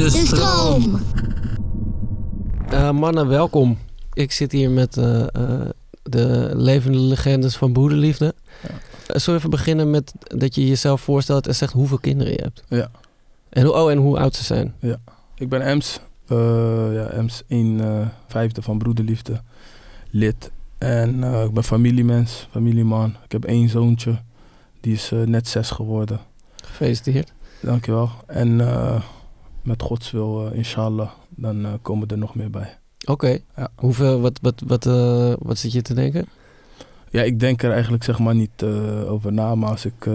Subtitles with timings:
[0.00, 1.00] De stroom.
[2.68, 3.78] Eh, mannen, welkom.
[4.12, 5.60] Ik zit hier met eh, eh,
[6.02, 8.34] de levende legendes van Broederliefde.
[8.62, 8.68] Ja.
[8.68, 8.74] Eh,
[9.06, 12.62] zullen we even beginnen met dat je jezelf voorstelt en zegt hoeveel kinderen je hebt?
[12.68, 12.90] Ja.
[13.48, 14.74] En, hoe- oh, en hoe oud ze zijn?
[15.34, 16.00] Ik ben Ems.
[16.26, 16.36] Eh,
[16.94, 19.40] ja, Ems 1 eh, vijfde van Broederliefde.
[20.10, 20.50] Lid.
[20.78, 23.16] En eh, ik ben familiemens, familieman.
[23.24, 24.20] Ik heb één zoontje.
[24.80, 26.20] Die is net zes geworden.
[26.64, 27.32] Gefeliciteerd.
[27.62, 28.10] Dankjewel.
[28.26, 29.00] En eh,
[29.62, 32.78] met Gods wil, eh, inshallah, dan eh, komen er nog meer bij.
[33.06, 33.38] Oké.
[33.56, 33.68] Ja.
[33.76, 36.26] Hoeveel, wat, wat, wat, eh, wat zit je te denken?
[37.10, 38.62] Ja, ik denk er eigenlijk zeg maar niet
[39.08, 40.08] over na, maar als ik...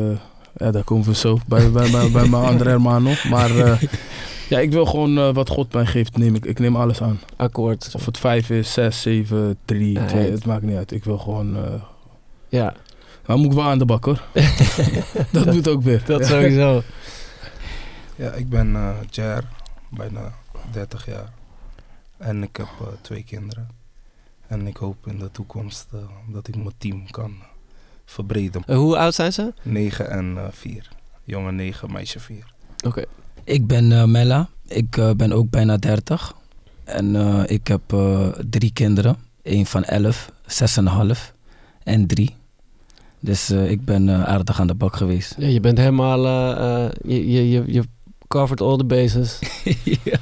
[0.57, 3.11] ja, daar komen we zo bij, bij, bij, bij mijn andere hermano.
[3.29, 3.51] Maar
[4.49, 6.45] ja, ik wil gewoon wat God mij geeft, neem ik.
[6.45, 7.19] Ik neem alles aan.
[7.35, 7.91] Akkoord.
[7.95, 10.91] Of het 5 is, 6, 7, 3, Ja, 2, het- maakt niet uit.
[10.91, 11.57] Ik wil gewoon...
[12.49, 12.73] Ja,
[13.25, 14.21] nou moet ik wel aan de bak hoor.
[15.31, 16.01] dat moet ook weer.
[16.05, 16.25] dat Ja.
[16.27, 16.81] sowieso.
[18.15, 19.43] Ja, ik ben eh Jer,
[19.89, 20.33] bijna
[20.71, 21.29] 30 jaar.
[22.17, 23.67] En ik heb eh, twee kinderen.
[24.47, 27.33] En ik hoop in de toekomst eh, dat ik mijn team kan
[28.05, 28.75] verbreden.
[28.75, 29.53] Hoe oud zijn ze?
[29.61, 30.89] 9 en eh 4.
[31.23, 32.53] Jongen 9, meisje 4.
[32.85, 33.03] Oké.
[33.43, 34.49] Ik ben eh, Mella.
[34.67, 36.35] Ik eh, ben ook bijna 30.
[36.83, 39.17] En eh, ik heb eh, drie kinderen.
[39.43, 40.31] Eén van 11,
[41.15, 41.33] 6,5
[41.83, 42.35] en 3.
[43.19, 45.35] Dus eh, ik ben eh, aardig aan de bak geweest.
[45.37, 46.19] Ja, je bent helemaal...
[47.03, 47.83] je, je, je, je
[48.27, 49.39] covered all the bases.
[50.03, 50.19] ja.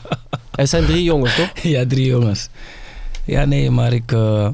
[0.55, 1.57] Er zijn drie jongens, toch?
[1.57, 2.49] ja, drie jongens.
[3.25, 4.49] Ja, nee, maar ik, eh,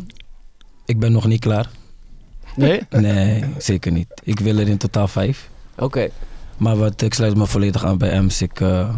[0.85, 1.69] ik ben nog niet klaar.
[2.55, 2.81] Nee?
[2.89, 4.07] Nee, zeker niet.
[4.23, 5.49] Ik wil er in totaal vijf.
[5.77, 6.09] Oké.
[6.57, 8.41] Maar wat, ik sluit me volledig aan bij Ems.
[8.41, 8.95] Ik, eh,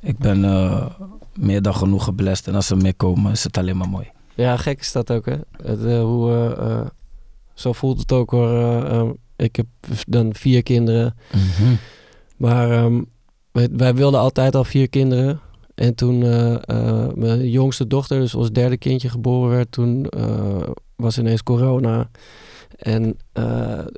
[0.00, 0.86] ik ben eh,
[1.34, 2.48] meer dan genoeg geblest.
[2.48, 4.10] En als er meer komen, is het alleen maar mooi.
[4.34, 5.36] Ja, gek is dat ook, hè?
[5.62, 6.92] Het, hoe,
[7.54, 9.16] zo voelt het ook hoor.
[9.36, 9.66] ik heb
[10.06, 11.14] dan vier kinderen.
[12.36, 13.02] Maar ehm,
[13.56, 15.40] wij, wij wilden altijd al vier kinderen.
[15.74, 20.68] En toen eh, eh, mijn jongste dochter, dus ons derde kindje, geboren werd, toen eh,
[20.96, 22.10] was ineens corona.
[22.76, 23.16] En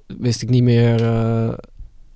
[0.06, 1.00] wist ik niet meer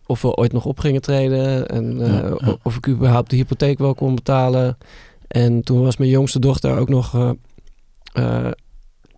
[0.06, 1.68] of we ooit nog op gingen treden.
[1.68, 2.56] En Ja, ja.
[2.62, 4.78] of ik überhaupt de hypotheek wel kon betalen.
[5.28, 7.34] En toen was mijn jongste dochter ook nog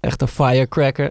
[0.01, 1.11] echt een firecracker.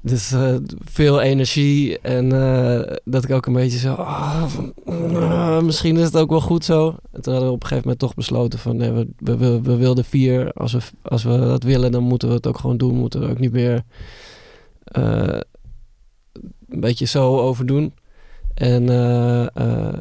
[0.00, 3.92] Dus eh, veel energie en eh, dat ik ook een beetje zo...
[3.92, 4.44] ah,
[4.86, 6.96] ah, misschien is het ook wel goed zo.
[7.12, 8.76] En toen hadden we op een gegeven moment toch besloten van...
[8.76, 10.52] Nee, we, we, we, wilden vier.
[10.52, 12.94] Als we, als we dat willen, dan moeten we het ook gewoon doen.
[12.94, 13.84] Moeten we ook niet meer
[14.84, 15.40] eh,
[16.68, 17.92] een beetje zo over doen.
[18.54, 19.98] En, eh, eh,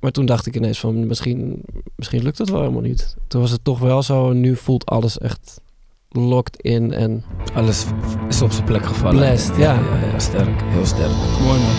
[0.00, 1.62] maar toen dacht ik ineens van misschien,
[1.96, 3.16] misschien lukt het wel helemaal niet.
[3.26, 5.60] Toen was het toch wel zo en nu voelt alles echt
[6.16, 7.84] locked in en Alles
[8.28, 9.16] is op zijn plek gevallen.
[9.16, 9.74] Blessed, ja.
[9.74, 10.62] ja, ja, sterk.
[10.62, 11.10] Heel sterk.
[11.40, 11.74] Mooi man.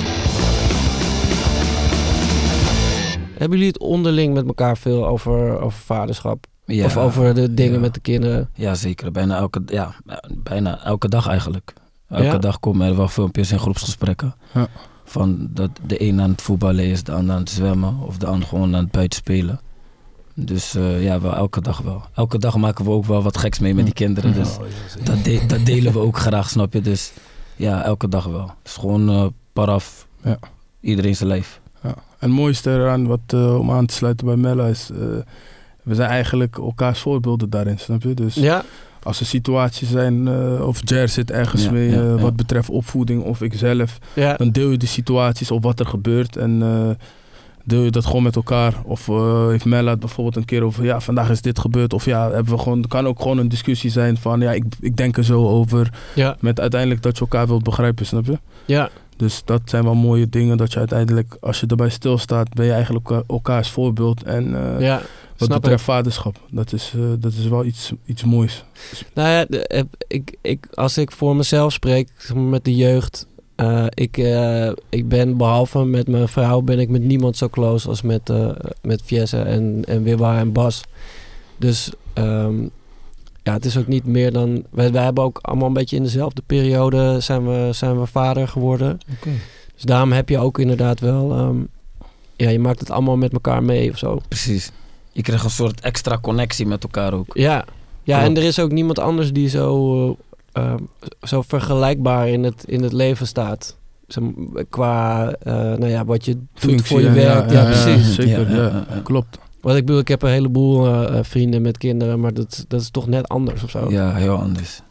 [3.38, 6.46] Hebben jullie het onderling met elkaar veel over, over vaderschap?
[6.66, 7.80] Ja, of over de dingen ja.
[7.80, 8.50] met de kinderen?
[8.54, 9.12] Ja, zeker.
[9.12, 9.96] Bijna elke, ja,
[10.44, 11.74] bijna elke dag eigenlijk.
[12.10, 12.38] Elke Ja?
[12.38, 14.36] dag komen er wel filmpjes en groepsgesprekken.
[14.54, 14.68] Ja.
[15.04, 18.26] Van dat de een aan het voetballen is, de ander aan het zwemmen of de
[18.26, 19.60] ander gewoon aan het buiten spelen.
[20.38, 22.02] Dus eh, ja, wel elke dag wel.
[22.14, 24.34] Elke dag maken we ook wel wat geks mee met die kinderen.
[24.34, 24.64] Dus Oh,
[25.04, 26.82] dat, de- dat delen we ook graag, snap je?
[26.82, 27.12] Dus
[27.56, 28.42] ja, elke dag wel.
[28.48, 30.08] Het is gewoon eh paraf.
[30.24, 30.38] Ja.
[30.80, 31.60] Iedereen zijn lijf.
[31.84, 31.90] Ja.
[31.90, 34.90] En het mooiste eraan, wat, eh, om aan te sluiten bij Mella, is...
[34.92, 34.98] eh,
[35.84, 38.14] we zijn eigenlijk elkaars voorbeelden daarin, snap je?
[38.14, 38.64] Dus Ja,
[39.04, 42.16] als er situaties zijn, eh, of Jer zit ergens Ja, mee, ja, eh, ja.
[42.16, 44.34] wat betreft opvoeding of ikzelf, ja.
[44.36, 46.62] dan deel je de situaties of wat er gebeurt en
[47.66, 48.74] deel je dat gewoon met elkaar.
[48.84, 51.94] Of eh, heeft Mella het bijvoorbeeld een keer over, ja, vandaag is dit gebeurd.
[51.94, 54.96] Of ja, hebben we gewoon, kan ook gewoon een discussie zijn van, ja, ik, ik
[54.98, 55.94] denk er zo over.
[56.16, 58.40] ja, Met uiteindelijk dat je elkaar wilt begrijpen, snap je?
[58.66, 58.90] ja.
[59.18, 62.72] Dus dat zijn wel mooie dingen dat je uiteindelijk, als je erbij stilstaat, ben je
[62.72, 64.24] eigenlijk elkaar- elkaars voorbeeld.
[64.24, 65.02] En eh, ja,
[65.38, 65.86] wat betreft ik.
[65.86, 68.64] vaderschap, dat is, eh, dat is wel iets, iets moois.
[69.14, 69.46] Nou ja,
[70.08, 73.28] ik, ik, als ik voor mezelf spreek, met de jeugd.
[73.56, 77.88] Eh, ik, eh, ik ben behalve met mijn vrouw, ben ik met niemand zo close
[77.88, 78.50] als met, eh
[78.82, 80.84] met Fiesse en, en Wibba en Bas.
[81.58, 82.62] Dus ehm,
[83.44, 84.64] ja, het is ook niet meer dan...
[84.70, 88.48] Wij, wij hebben ook allemaal een beetje in dezelfde periode zijn we, zijn we vader
[88.48, 88.98] geworden.
[89.74, 91.32] Dus daarom heb je ook inderdaad wel...
[91.32, 91.58] ehm,
[92.36, 94.20] ja, je maakt het allemaal met elkaar mee of zo.
[94.28, 94.72] Precies.
[95.12, 97.32] Je krijgt een soort extra connectie met elkaar ook.
[97.34, 97.66] Ja,
[98.04, 98.30] ja Klopt.
[98.38, 100.18] en er is ook niemand anders die zo,
[100.56, 100.80] eh, eh,
[101.22, 103.78] zo vergelijkbaar in het, in het leven staat.
[104.08, 104.34] Zo,
[104.70, 107.52] qua eh, nou ja, wat je doet voor je werk.
[107.52, 108.16] Ja, precies.
[108.16, 109.02] zeker, Ja, ja, ja, ja, ja.
[109.04, 109.38] klopt.
[109.62, 112.90] Wat ik bedoel, ik heb een heleboel eh, vrienden met kinderen, maar dat, dat is
[112.90, 113.92] toch net anders of zo.
[113.92, 114.82] Ja, heel anders.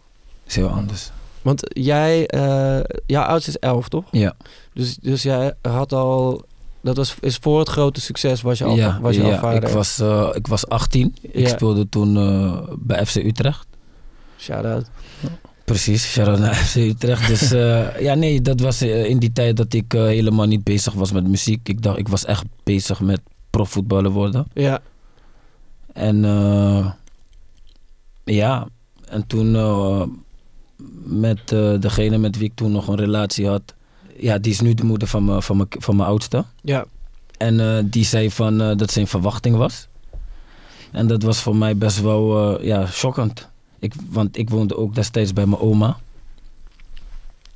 [0.46, 1.10] Is heel anders.
[1.42, 4.04] Want jij, eh jouw oudste is elf, toch?
[4.10, 4.34] Ja,
[4.72, 6.44] Dus, dus jij had al,
[6.80, 9.38] dat was, is voor het grote succes was je al, ja, was je ja al
[9.38, 9.62] vader.
[9.62, 11.16] ik, was, eh, ik was 18.
[11.20, 12.14] Ik speelde toen
[12.78, 13.66] bij FC Utrecht.
[14.38, 14.86] Shout-out.
[15.64, 17.26] Precies, naar FC Utrecht.
[17.28, 20.64] Dus eh, ja, nee, dat was eh, in die tijd dat ik eh, helemaal niet
[20.64, 21.68] bezig was met muziek.
[21.68, 23.20] Ik dacht, ik was echt bezig met
[23.50, 24.46] profvoetballen worden.
[24.54, 24.80] Ja,
[25.92, 26.90] En eh,
[28.24, 28.68] ja,
[29.08, 30.02] en toen eh,
[31.04, 33.74] met eh, degene met wie ik toen nog een relatie had.
[34.18, 36.44] Ja, die is nu de moeder van mijn van mijn- van mijn oudste.
[36.62, 36.84] ja,
[37.36, 39.88] En eh, die zei van, eh, dat zijn verwachting was.
[40.92, 43.48] En dat was voor mij best wel eh, ja, shockend.
[43.84, 45.96] Ik, want ik woonde ook destijds bij mijn oma.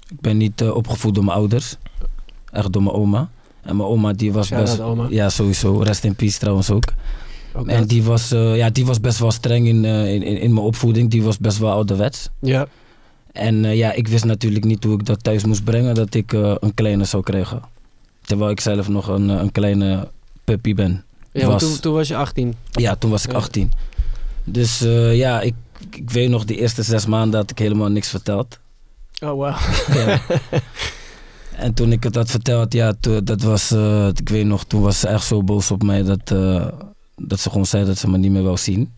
[0.09, 1.77] Ik ben niet eh, opgevoed door mijn ouders.
[2.53, 3.31] Echt door mijn oma.
[3.63, 4.81] En mijn oma die was best...
[4.81, 5.07] oma.
[5.11, 5.79] Ja, sowieso.
[5.81, 6.85] Rest in peace trouwens ook.
[7.55, 7.89] ook En dat.
[7.89, 10.67] die was, eh, ja, die was best wel streng in, eh, in, in in mijn
[10.67, 11.11] opvoeding.
[11.11, 12.29] Die was best wel ouderwets.
[12.41, 12.67] ja,
[13.33, 16.75] En ja, ik wist natuurlijk niet hoe ik dat thuis moest brengen, dat ik een
[16.75, 17.63] kleine zou krijgen.
[18.23, 20.09] Terwijl ik zelf nog een, een kleine
[20.45, 21.05] puppy ben.
[21.33, 22.55] ja was- toen, toen was je 18.
[22.71, 23.37] Ja, toen was ik Ja.
[23.37, 23.73] 18.
[24.45, 24.79] Dus
[25.13, 25.55] ja, ik,
[25.91, 28.59] ik weet nog, de eerste zes maanden had ik helemaal niks verteld.
[29.23, 29.57] Oh, wow.
[29.95, 30.21] Ja.
[31.65, 34.83] en toen ik het had verteld, ja, to- dat was, eh, ik weet nog, toen
[34.83, 36.69] was ze echt zo boos op mij dat, eh,
[37.17, 38.93] dat ze gewoon zei dat ze me niet meer wou zien.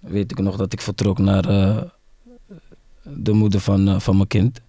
[0.00, 1.82] Weet ik nog dat ik vertrok naar eh,
[3.02, 4.60] de moeder van, van mijn kind.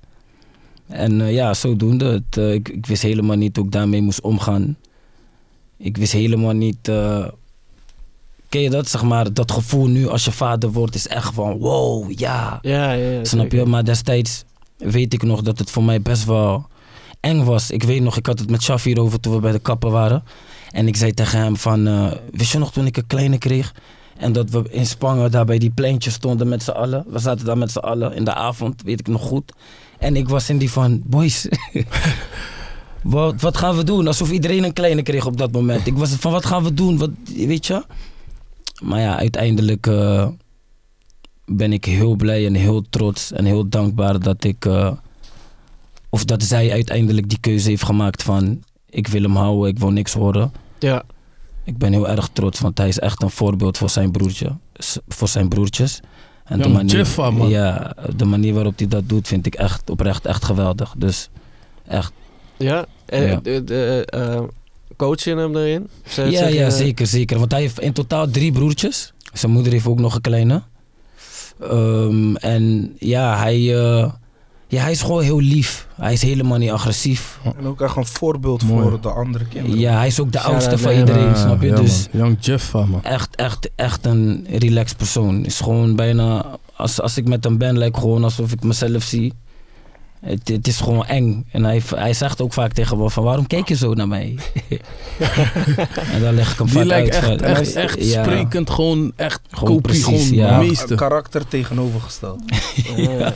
[0.88, 2.06] En ja, zodoende.
[2.06, 4.77] Het, ik, ik wist helemaal niet hoe ik daarmee moest omgaan.
[5.77, 6.92] Ik wist helemaal niet.
[8.50, 9.34] Ken je dat, zeg maar?
[9.34, 12.60] Dat gevoel nu als je vader wordt is echt van wow, ja.
[12.62, 13.24] Ja, ja, ja.
[13.24, 13.66] Snap je?
[13.66, 14.44] Maar destijds
[14.78, 16.68] weet ik nog dat het voor mij best wel
[17.20, 17.72] eng was.
[17.72, 20.24] Ik weet nog, ik had het met Shaf hierover toen we bij de kapper waren.
[20.72, 23.74] En ik zei tegen hem van, eh, wist je nog toen ik een kleine kreeg?
[24.18, 27.06] En dat we in Spangen daar bij die pleintjes stonden met z'n allen.
[27.08, 29.52] We zaten daar met z'n allen in de avond, weet ik nog goed.
[30.00, 31.48] En ik was in die van, boys,
[33.04, 34.08] wat, wat gaan we doen?
[34.08, 35.88] Alsof iedereen een kleine kreeg op dat moment.
[35.88, 36.98] Ik was van, wat gaan we doen?
[36.98, 37.84] Wat, weet je?
[38.83, 40.27] Maar ja, uiteindelijk eh,
[41.45, 44.66] ben ik heel blij en heel trots en heel dankbaar dat ik...
[44.66, 44.92] eh,
[46.10, 48.63] of dat zij uiteindelijk die keuze heeft gemaakt van...
[48.89, 50.51] Ik wil hem houden, ik wil niks horen.
[50.80, 51.04] Ja,
[51.63, 54.57] Ik ben heel erg trots, want hij is echt een voorbeeld voor zijn broertje.
[55.07, 56.00] Voor zijn broertjes.
[56.45, 57.50] En Ja, maar Jeffa, man.
[57.50, 60.94] Ja, de manier waarop hij dat doet vind ik echt oprecht echt geweldig.
[60.98, 61.30] Dus
[61.88, 62.12] echt.
[62.57, 62.86] ja.
[63.06, 63.36] En Ja.
[63.36, 64.42] de, de, eh,
[64.96, 65.90] coach je hem erin?
[66.16, 67.40] Ja, ja, zeker, zeker.
[67.40, 69.14] Want hij heeft in totaal drie broertjes.
[69.34, 70.64] Zijn moeder heeft ook nog een kleine.
[71.62, 74.12] Ehm, en ja hij, eh,
[74.68, 75.88] ja, hij is gewoon heel lief.
[75.96, 77.40] Hij is helemaal niet agressief.
[77.58, 78.82] En ook echt een voorbeeld Mooi.
[78.90, 79.80] voor de andere kinderen.
[79.80, 81.68] Ja, hij is ook de oudste van iedereen, Ja, snap je?
[81.68, 82.22] ja, dus man.
[82.22, 83.04] Young Jeffa, man.
[83.04, 85.46] echt, echt, echt een relaxed persoon.
[85.46, 89.34] Is gewoon bijna, als, als ik met hem ben, lijkt gewoon alsof ik mezelf zie.
[90.19, 91.45] Het, het is gewoon eng.
[91.51, 94.36] En hij, hij zegt ook vaak tegen me van, waarom kijk je zo naar mij?
[96.13, 97.24] en dan leg ik hem Die vaak lijkt uit.
[97.41, 98.24] echt, van- echt, echt Ja.
[98.24, 100.95] sprekend, gewoon echt Gewoon kopie, precies, gewoon ja.
[100.95, 102.41] karakter tegenovergesteld.
[102.95, 103.34] Ja.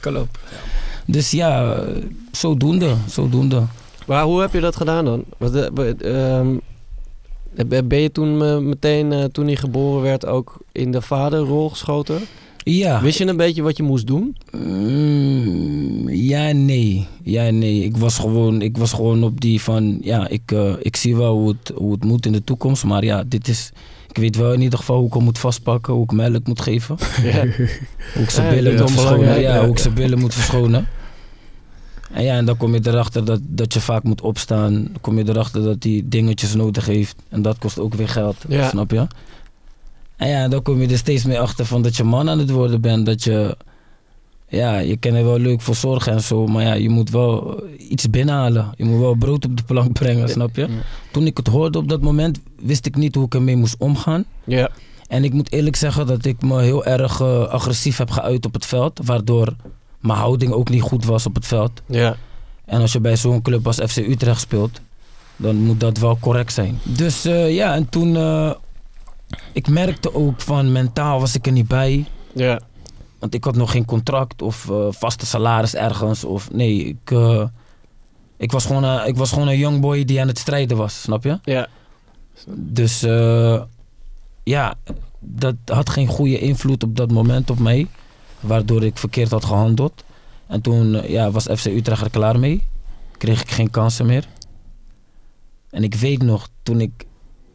[0.00, 0.38] Klopt.
[1.06, 3.62] Dus ja, eh, zodoende, zodoende.
[4.06, 5.24] Maar hoe heb je dat gedaan dan?
[5.38, 6.56] Wat, eh, ehm,
[7.66, 11.70] ben- ben je toen eh, meteen, eh, toen hij geboren werd, ook in de vaderrol
[11.70, 12.20] geschoten?
[12.64, 13.02] Ja.
[13.02, 14.36] Wist je een beetje wat je moest doen?
[14.50, 17.06] Mm, ja nee.
[17.22, 17.84] Ja nee.
[17.84, 21.38] Ik was gewoon, ik was gewoon op die van, ja, ik, eh, ik zie wel
[21.38, 22.84] hoe het, hoe het moet in de toekomst.
[22.84, 23.72] Maar ja, dit is,
[24.08, 26.60] ik weet wel in ieder geval hoe ik hem moet vastpakken, hoe ik melk moet
[26.60, 26.96] geven.
[27.22, 27.46] Ja.
[28.14, 29.40] Hoe ik zijn Ja, billen moet verschonen.
[29.40, 30.88] Ja, hoe ik zijn billen moet verschonen.
[32.12, 34.72] En ja, en dan kom je erachter dat, dat je vaak moet opstaan.
[34.72, 37.16] Dan kom je erachter dat hij dingetjes nodig heeft.
[37.28, 38.36] En dat kost ook weer geld,
[38.70, 39.06] snap je?
[40.22, 42.50] En ja, dan kom je er steeds meer achter van dat je man aan het
[42.50, 43.06] worden bent.
[43.06, 43.56] Dat je
[44.48, 47.62] ja, je kan er wel leuk voor zorgen en zo, maar ja, je moet wel
[47.78, 48.72] iets binnenhalen.
[48.76, 50.68] Je moet wel brood op de plank brengen, snap je?
[51.12, 54.24] Toen ik het hoorde op dat moment, wist ik niet hoe ik ermee moest omgaan.
[54.44, 54.70] Ja.
[55.08, 58.52] En ik moet eerlijk zeggen dat ik me heel erg eh, agressief heb geuit op
[58.54, 59.56] het veld, waardoor
[60.00, 61.72] mijn houding ook niet goed was op het veld.
[61.86, 62.16] Ja.
[62.64, 64.80] En als je bij zo'n club als FC Utrecht speelt,
[65.36, 66.78] dan moet dat wel correct zijn.
[66.82, 68.50] Dus eh, ja, en toen, eh,
[69.52, 72.04] ik merkte ook van mentaal was ik er niet bij.
[72.34, 72.60] Ja.
[73.18, 76.24] Want ik had nog geen contract of eh, vaste salaris ergens.
[76.24, 77.44] Of nee, ik, eh,
[78.36, 81.00] ik, was gewoon, een- ik was gewoon een young boy die aan het strijden was,
[81.02, 81.38] snap je?
[81.44, 81.66] Ja.
[82.48, 83.62] Dus eh,
[84.42, 84.74] ja,
[85.20, 87.86] dat had geen goede invloed op dat moment op mij.
[88.40, 90.04] Waardoor ik verkeerd had gehandeld.
[90.46, 92.64] En toen ja, was FC Utrecht er klaar mee.
[93.18, 94.26] Kreeg ik geen kansen meer.
[95.70, 96.90] En ik weet nog, toen ik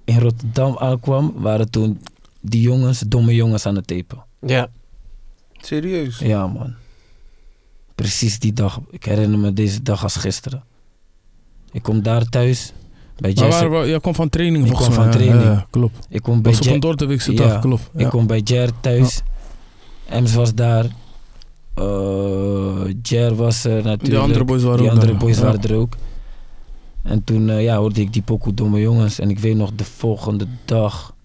[0.07, 2.01] in Rotterdam aankwam, waren toen
[2.41, 4.23] die jongens, domme jongens aan het tapen.
[4.41, 4.69] Ja.
[5.53, 6.19] Serieus?
[6.19, 6.73] Ja, man.
[7.95, 8.79] Precies die dag.
[8.89, 10.63] Ik herinner me deze dag als gisteren.
[11.71, 12.73] Ik kom daar thuis
[13.17, 13.59] bij Maar Jazz.
[13.59, 15.13] waar, waar, jij kwam van training Ik volgens kwam mij.
[15.13, 15.53] van training.
[15.55, 16.05] Ja, klopt.
[16.09, 17.47] Ik kom bij Jer- Ja.
[17.47, 17.89] dag, klopt.
[17.95, 17.99] Ja.
[18.05, 19.21] Ik kom bij Jer thuis.
[20.09, 20.85] Ems was daar.
[21.73, 24.03] Eh Jer was er natuurlijk.
[24.03, 25.19] Die andere boys waren Die andere daar.
[25.19, 25.95] boys waren er ook.
[27.07, 29.19] En toen eh, ja, hoorde ik die pokoe domme jongens.
[29.19, 31.15] En ik weet nog de volgende dag,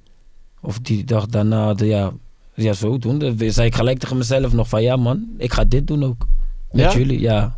[0.60, 2.12] of die dag daarna, de, ja,
[2.54, 3.38] ja, zo doen.
[3.38, 6.26] Zei ik gelijk tegen mezelf nog van ja man, ik ga dit doen ook.
[6.70, 6.98] Met Ja?
[6.98, 7.56] jullie, ja.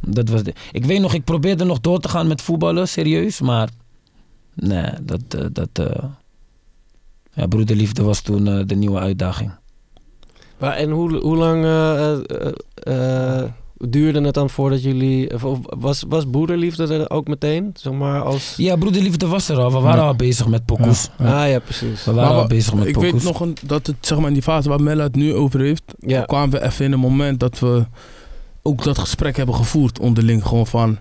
[0.00, 3.40] Dat was de, ik weet nog, ik probeerde nog door te gaan met voetballen, serieus.
[3.40, 3.68] Maar
[4.54, 6.04] nee, dat, eh, dat eh,
[7.32, 9.50] ja, broederliefde was toen de nieuwe uitdaging.
[10.58, 11.64] Maar en hoe, hoe lang
[13.88, 15.30] duurde het dan voordat jullie...
[15.78, 17.70] Was, was broederliefde er ook meteen?
[17.74, 18.54] Zeg maar als...
[18.56, 19.72] Ja, broederliefde was er al.
[19.72, 20.06] We waren Ja.
[20.06, 21.08] al bezig met pokoes.
[21.18, 21.42] Ja, ja.
[21.44, 22.04] Ah ja, precies.
[22.04, 23.12] We waren Maar al bezig met ik pokoes.
[23.12, 25.60] weet nog een, dat het, zeg maar, in die fase waar Mella het nu over
[25.60, 26.22] heeft, Ja.
[26.24, 27.84] kwamen we even in een moment dat we
[28.62, 30.46] ook dat gesprek hebben gevoerd onderling.
[30.46, 30.98] Gewoon van.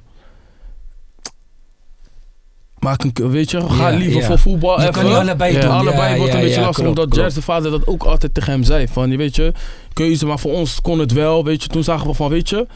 [2.79, 4.27] Maak een, weet je, ga Ja, liever ja.
[4.27, 4.93] voor voetbal Je even.
[4.93, 5.61] kan niet allebei Ja.
[5.61, 5.69] doen.
[5.71, 7.15] Allebei wordt een beetje lastig, klopt, omdat.
[7.15, 8.87] Jers de vader dat ook altijd tegen hem zei.
[8.91, 9.53] Van, weet je,
[9.93, 11.43] keuze, maar voor ons kon het wel.
[11.43, 12.67] Weet je, toen zagen we van, weet je,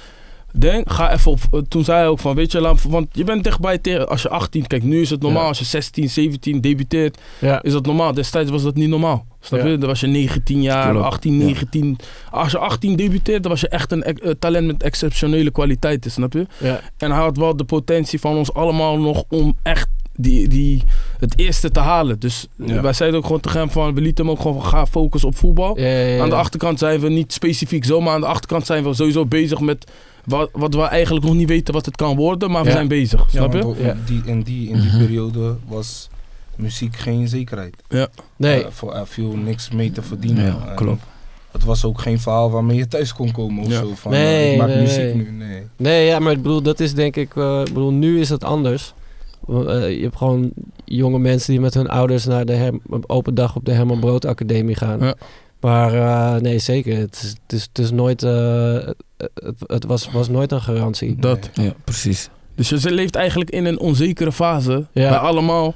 [0.62, 1.40] denk, ga even op.
[1.52, 4.22] eh, Toen zei hij ook van, weet je, laat, want je bent dichtbij tegen, als
[4.22, 5.42] je 18, kijk, nu is het normaal.
[5.42, 5.48] Ja.
[5.48, 7.62] Als je 16, 17 debuteert, Ja.
[7.64, 8.14] is dat normaal.
[8.14, 9.26] Destijds was dat niet normaal.
[9.40, 9.68] Snap Ja.
[9.68, 9.78] je?
[9.78, 11.44] Dan was je 19 jaar, Klopt, 18, ja.
[11.46, 11.98] 19.
[12.32, 16.34] Als je 18 debuteert, dan was je echt een eh, talent met exceptionele kwaliteiten, snap
[16.34, 16.48] je?
[16.98, 20.84] En hij had wel de potentie van ons allemaal nog om echt die, die,
[21.20, 22.20] het eerste te halen.
[22.20, 22.82] Dus Ja.
[22.82, 25.30] wij zeiden ook gewoon tegen hem van, we lieten hem ook gewoon van, ga focussen
[25.30, 25.80] op voetbal.
[25.80, 26.22] Ja, ja, ja.
[26.22, 29.26] Aan de achterkant zijn we niet specifiek zo, maar aan de achterkant zijn we sowieso
[29.26, 29.92] bezig met
[30.26, 32.76] wat, wat we eigenlijk nog niet weten wat het kan worden, maar we Ja.
[32.76, 33.84] zijn bezig, Ja, snap je?
[33.84, 33.92] Ja.
[33.92, 34.98] in die, in die, in die Mhm.
[34.98, 36.10] periode was
[36.58, 37.76] muziek geen zekerheid.
[38.36, 38.64] Nee.
[38.64, 40.46] Eh, voor er viel niks mee te verdienen.
[40.46, 41.04] Ja, En klopt.
[41.52, 43.80] Het was ook geen verhaal waarmee je thuis kon komen of Ja.
[43.80, 43.92] zo.
[43.96, 45.16] Van, Nee, eh, ik maak nee, muziek nee.
[45.16, 45.32] nu.
[45.32, 45.64] Nee.
[45.78, 47.36] Nee, ja, maar ik bedoel, dat is denk ik...
[47.36, 48.94] eh, ik bedoel, nu is het anders.
[49.48, 49.56] Eh,
[49.98, 50.52] je hebt gewoon
[50.86, 54.26] jonge mensen die met hun ouders naar de Herm- open dag op de Herman Brood
[54.26, 55.00] Academie gaan.
[55.00, 55.16] Ja.
[55.60, 56.98] Maar eh, nee, zeker.
[56.98, 58.22] Het is, het is, het is nooit...
[59.34, 61.16] het het was, was nooit een garantie.
[61.20, 61.50] Dat.
[61.54, 62.30] Ja, precies.
[62.56, 65.10] Dus je leeft eigenlijk in een onzekere fase, Ja.
[65.10, 65.74] bij allemaal.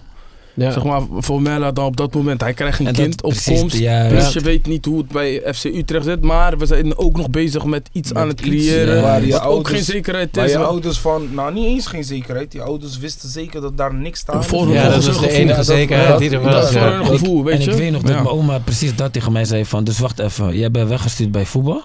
[0.54, 0.72] Ja.
[0.72, 3.60] Zeg maar, voor Mella dan op dat moment, hij krijgt een En kind op precies,
[3.60, 3.77] komst.
[3.77, 4.30] ja, dus ja.
[4.34, 6.22] je weet niet hoe het bij FC Utrecht zit.
[6.22, 8.96] Maar we zijn ook nog bezig met iets Met aan het iets, creëren.
[8.96, 9.01] ja.
[9.01, 10.51] Waar je wat ook geen zekerheid Maar is.
[10.51, 12.51] je ouders van, nou niet eens geen zekerheid.
[12.51, 14.46] Die ouders wisten zeker dat daar niks staat.
[14.46, 16.54] Voor- Ja, dat was hun de enige zekerheid dat- die er was.
[16.54, 16.96] dat is voor ja.
[16.96, 17.72] hun gevoel, weet en je.
[17.72, 18.22] ik weet nog dat Ja.
[18.22, 19.84] mijn oma precies dat tegen mij zei van...
[19.84, 21.84] Dus wacht even, jij bent weggestuurd bij voetbal.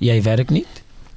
[0.00, 0.66] Jij werkt niet.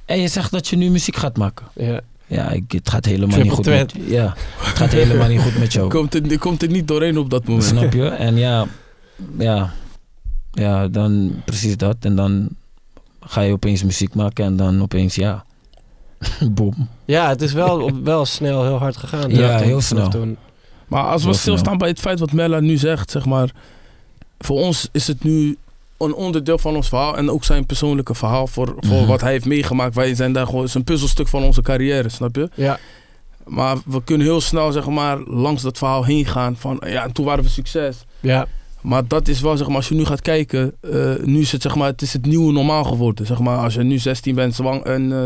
[0.04, 1.66] En je zegt dat je nu muziek gaat maken.
[1.74, 2.00] Ja.
[2.26, 3.94] Ja, ik, het gaat helemaal Triple niet goed threat.
[3.94, 5.88] met Ja, het gaat helemaal niet goed met jou.
[5.98, 7.64] Komt er, komt er niet doorheen op dat moment.
[7.64, 8.08] Snap je?
[8.08, 8.66] En ja,
[9.38, 9.72] ja,
[10.52, 11.96] ja, dan precies dat.
[12.00, 12.48] En dan
[13.20, 15.44] ga je opeens muziek maken en dan opeens, ja,
[16.50, 16.88] boom.
[17.04, 19.30] ja, het is wel, wel snel heel hard gegaan.
[19.30, 20.08] Ja, toen- heel snel.
[20.08, 20.36] Toen.
[20.88, 21.76] Maar als we stilstaan snel.
[21.76, 23.50] bij het feit wat Mella nu zegt, zeg maar.
[24.38, 25.56] Voor ons is het nu
[25.98, 27.16] een onderdeel van ons verhaal.
[27.16, 29.06] En ook zijn persoonlijke verhaal voor, voor Mhm.
[29.06, 29.94] wat hij heeft meegemaakt.
[29.94, 32.48] Wij zijn daar gewoon, een puzzelstuk van onze carrière, snap je?
[32.54, 32.78] Ja.
[33.46, 36.56] Maar we kunnen heel snel, zeg maar, langs dat verhaal heen gaan.
[36.56, 38.04] Van ja, en toen waren we succes.
[38.20, 38.46] Ja.
[38.80, 41.62] Maar dat is wel, zeg maar, als je nu gaat kijken, eh, nu is het,
[41.62, 43.26] zeg maar, het is het nieuwe normaal geworden.
[43.26, 45.24] Zeg maar, als je nu 16 bent zwang en eh,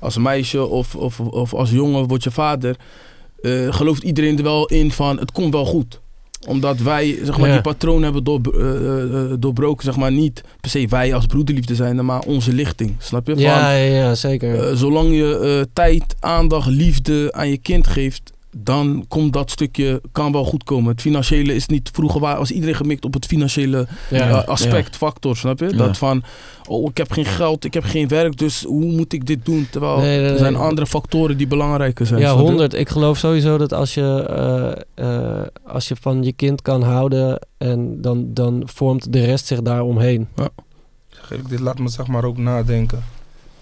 [0.00, 2.76] als meisje of, of, of als jongen wordt je vader,
[3.42, 6.00] eh, gelooft iedereen er wel in van het komt wel goed.
[6.46, 7.52] Omdat wij, zeg maar, Ja.
[7.52, 11.74] die patroon hebben door, eh, eh, doorbroken, zeg maar, niet per se wij als broederliefde
[11.74, 12.94] zijn, maar onze lichting.
[12.98, 13.32] Snap je?
[13.32, 14.68] Van, Ja, ja, ja, zeker.
[14.68, 20.00] eh, zolang je eh, tijd, aandacht, liefde aan je kind geeft, dan komt dat stukje,
[20.12, 20.90] kan wel goed komen.
[20.90, 24.28] Het financiële is niet, vroeger waar, als iedereen gemikt op het financiële Ja.
[24.28, 25.64] eh, aspect, factor, snap je?
[25.70, 25.76] Ja.
[25.76, 26.22] Dat van,
[26.68, 29.66] oh ik heb geen geld, ik heb geen werk, dus hoe moet ik dit doen?
[29.70, 30.62] Terwijl Nee, nee, er zijn nee.
[30.62, 32.20] andere factoren die belangrijker zijn.
[32.20, 32.34] Ja?
[32.34, 32.74] 100.
[32.74, 34.24] Ik geloof sowieso dat als je,
[34.94, 39.46] eh, eh, als je van je kind kan houden, en dan, dan vormt de rest
[39.46, 40.28] zich daaromheen.
[41.08, 43.04] Zeg eerlijk, dit laat me zeg maar ook nadenken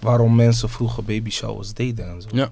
[0.01, 2.29] waarom mensen vroeger baby showers deden en zo.
[2.33, 2.49] Ja.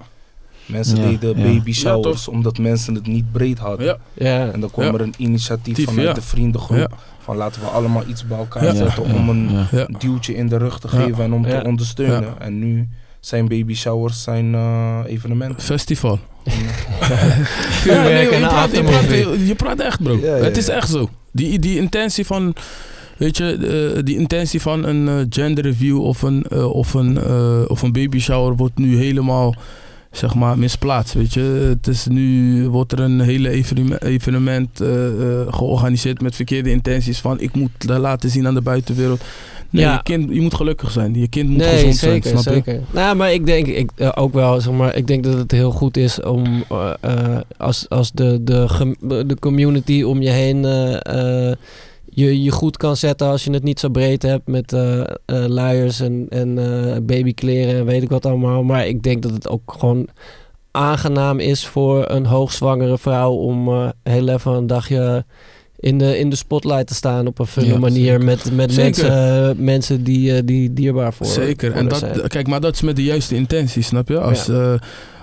[0.67, 1.43] Mensen Ja, deden ja.
[1.55, 3.87] baby Ja, showers omdat mensen het niet breed hadden.
[3.87, 4.93] Ja, Ja, En dan kwam Ja.
[4.93, 6.13] er een initiatief Tief, vanuit ja.
[6.13, 6.89] de vriendengroep Ja.
[7.19, 8.75] van laten we allemaal iets bij elkaar Ja.
[8.75, 9.67] zetten om een ja.
[9.71, 9.89] ja.
[9.99, 11.03] duwtje in de rug te Ja.
[11.03, 11.61] geven en om Ja.
[11.61, 12.21] te ondersteunen.
[12.23, 12.35] Ja.
[12.39, 12.89] En nu
[13.21, 15.63] zijn baby showers zijn eh, evenementen.
[15.63, 16.19] Festival.
[17.85, 19.09] Ja, en je, praat, je, praat,
[19.47, 20.19] je praat echt, bro.
[20.23, 21.09] Ja, ja, Het is echt zo.
[21.33, 22.55] Die, die intentie van,
[23.17, 27.19] weet je, eh, die intentie van een eh, gender review of een, eh, of, een,
[27.69, 29.55] of een baby shower wordt nu helemaal,
[30.13, 31.41] zeg maar, misplaatst, weet je.
[31.69, 37.19] Het is nu, wordt er een hele evenement, evenement eh, eh, georganiseerd met verkeerde intenties
[37.19, 39.21] van, ik moet dat laten zien aan de buitenwereld.
[39.71, 39.93] Nee, Ja.
[39.93, 41.15] je, kind, je moet gelukkig zijn.
[41.15, 42.63] Je kind moet Nee, gezond zeker, zijn, snap je?
[42.65, 42.83] zeker.
[42.91, 45.71] Nou, maar ik denk ik, eh, ook wel, zeg maar, ik denk dat het heel
[45.71, 46.65] goed is om
[47.57, 48.67] als, als de, de,
[49.27, 50.65] de community om je heen
[52.15, 56.01] je, je goed kan zetten als je het niet zo breed hebt met eh, luiers
[56.01, 58.63] en, en eh, babykleren en weet ik wat allemaal.
[58.63, 60.09] Maar ik denk dat het ook gewoon
[60.71, 65.25] aangenaam is voor een hoogzwangere vrouw om heel even een dagje
[65.79, 68.25] in de, in de spotlight te staan op een Ja, manier zeker.
[68.25, 69.03] met, met Zeker.
[69.09, 71.71] mensen, mensen die, die dierbaar voor Zeker.
[71.71, 72.29] voor En dat, zijn.
[72.29, 74.21] kijk, maar dat is met de juiste intentie, snap je?
[74.21, 74.49] Als,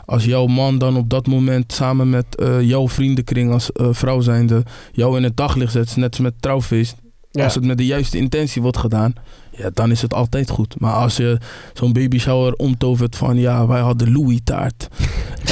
[0.10, 4.22] als jouw man dan op dat moment samen met eh, jouw vriendenkring als eh, vrouw
[4.22, 6.96] zijnde jou in het daglicht zet, net als met trouwfeest.
[7.32, 7.44] Ja.
[7.44, 9.14] Als het met de juiste intentie wordt gedaan,
[9.60, 10.76] ja, dan is het altijd goed.
[10.80, 11.38] Maar als je
[11.74, 14.88] zo'n baby shower omtovert van ja, wij hadden Louis taart.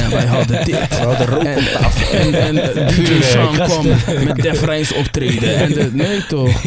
[0.03, 0.87] En wij hadden dit.
[0.89, 2.17] We hadden rook En, op tafel.
[2.19, 3.85] en, en DJ Sean kwam
[4.25, 5.55] met Def Rijns optreden.
[5.57, 6.61] En de, nee toch.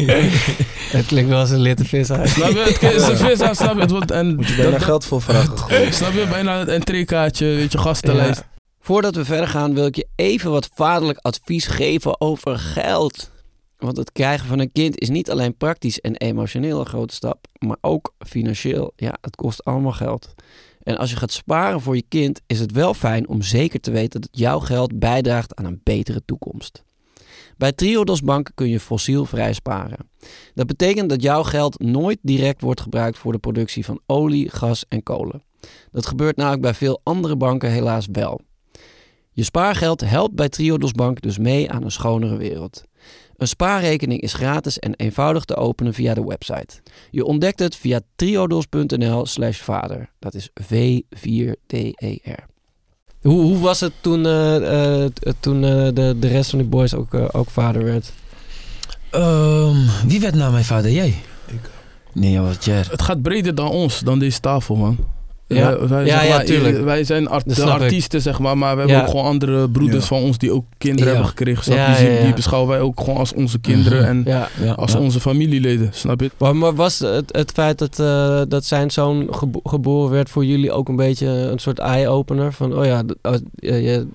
[0.91, 2.29] Het klinkt wel als een litte vis uit.
[2.29, 2.77] Snap je?
[2.79, 3.81] Het is een vis, snap je?
[3.81, 5.93] Het wordt, en Moet je bijna dat- geld voor vragen.
[5.93, 6.25] Snap je?
[6.29, 8.43] Bijna een entreekaartje, weet je, gastenlijst.
[8.81, 13.30] Voordat we verder gaan wil ik je even wat vaderlijk advies geven over geld.
[13.81, 17.47] Want het krijgen van een kind is niet alleen praktisch en emotioneel een grote stap,
[17.59, 18.93] maar ook financieel.
[18.95, 20.33] Ja, het kost allemaal geld.
[20.83, 23.91] En als je gaat sparen voor je kind, is het wel fijn om zeker te
[23.91, 26.83] weten dat jouw geld bijdraagt aan een betere toekomst.
[27.57, 30.09] Bij Triodos Bank kun je fossielvrij sparen.
[30.53, 34.85] Dat betekent dat jouw geld nooit direct wordt gebruikt voor de productie van olie, gas
[34.87, 35.43] en kolen.
[35.91, 38.41] Dat gebeurt namelijk bij veel andere banken helaas wel.
[39.31, 42.83] Je spaargeld helpt bij Triodos Bank dus mee aan een schonere wereld.
[43.41, 46.81] Een spaarrekening is gratis en eenvoudig te openen via de website.
[47.11, 50.09] Je ontdekt het via triodos.nl slash vader.
[50.19, 52.43] Dat is V4DER.
[53.21, 56.65] Hoe, hoe was het toen, eh, eh, t- toen eh, de, de rest van de
[56.65, 58.11] boys ook, eh, ook vader werd?
[59.09, 59.75] Ehm,
[60.07, 60.91] wie werd na mijn vader?
[60.91, 61.15] Jij?
[61.47, 61.69] Ik.
[62.13, 62.87] Nee, dat was Jer.
[62.91, 64.97] Het gaat breder dan ons, dan deze tafel, man.
[65.55, 65.77] Ja.
[65.79, 66.83] Wij, wij, Ja, zeg ja, maar, tuurlijk.
[66.83, 67.67] Wij zijn art- de ik.
[67.67, 69.03] artiesten, zeg maar, maar we hebben Ja.
[69.03, 70.07] ook gewoon andere broeders Ja.
[70.15, 71.11] van ons die ook kinderen Ja.
[71.13, 71.63] hebben gekregen.
[71.63, 71.81] Snap je?
[71.83, 72.23] Ja, die, ja, ja.
[72.23, 74.07] die beschouwen wij ook gewoon als onze kinderen Mhm.
[74.09, 74.47] en Ja.
[74.63, 74.99] Ja, als ja.
[74.99, 76.31] onze familieleden, snap je?
[76.37, 80.45] Maar, maar was het, het feit dat, eh, dat zijn zoon gebo- geboren werd voor
[80.45, 82.53] jullie ook een beetje een soort eye-opener?
[82.53, 84.07] Van, oh ja, oh, eh, je-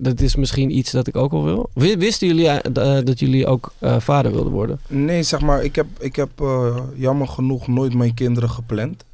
[0.00, 1.70] dat is misschien iets dat ik ook al wil.
[1.74, 4.80] Wi- Wisten jullie eh, eh, dat jullie ook eh, vader wilden worden?
[4.88, 9.04] Nee, zeg maar, ik heb, ik heb eh, jammer genoeg nooit mijn kinderen gepland.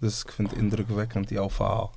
[0.00, 1.90] Dus ik vind het indrukwekkend, jouw verhaal.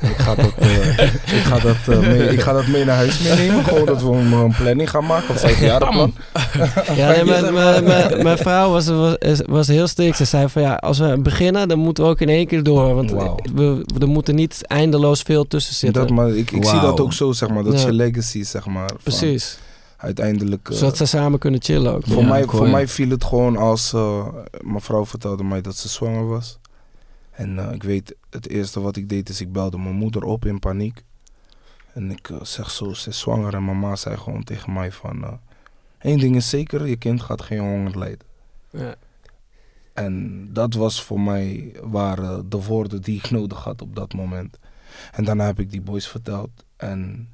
[0.00, 0.98] Ik ga dat, eh,
[1.38, 3.64] ik ga dat, eh, mee, ik ga dat mee naar huis meenemen.
[3.64, 5.30] Gewoon dat we een, een planning gaan maken.
[5.30, 6.14] Een vijfjarenplan.
[6.96, 10.16] Ja, nee, mijn, mijn, mijn, mijn vrouw was, was, was heel strikt.
[10.16, 12.94] Ze zei van ja, als we beginnen, dan moeten we ook in één keer door.
[12.94, 13.36] Want Wauw.
[13.54, 16.02] we, er moet er niet eindeloos veel tussen zitten.
[16.02, 17.64] Dat, maar ik, ik zie dat ook zo, zeg maar.
[17.64, 17.86] Dat is Ja.
[17.86, 18.88] je legacy, zeg maar.
[18.88, 19.58] van Precies.
[19.96, 20.68] Uiteindelijk...
[20.68, 22.02] eh, Zodat ze samen kunnen chillen ook.
[22.06, 23.92] Voor, Ja, mij, voor mij viel het gewoon als...
[23.92, 24.26] eh,
[24.60, 26.58] mijn vrouw vertelde mij dat ze zwanger was.
[27.40, 30.44] En eh, ik weet, het eerste wat ik deed is ik belde mijn moeder op
[30.44, 31.04] in paniek.
[31.92, 33.54] En ik eh, zeg zo, ze is zwanger.
[33.54, 35.24] En mama zei gewoon tegen mij van...
[35.24, 35.32] eh
[35.98, 38.26] Eén ding is zeker, je kind gaat geen honger lijden.
[38.70, 38.94] Ja.
[39.92, 44.58] En dat was voor mij waren de woorden die ik nodig had op dat moment.
[45.12, 46.50] En daarna heb ik die boys verteld.
[46.76, 47.28] En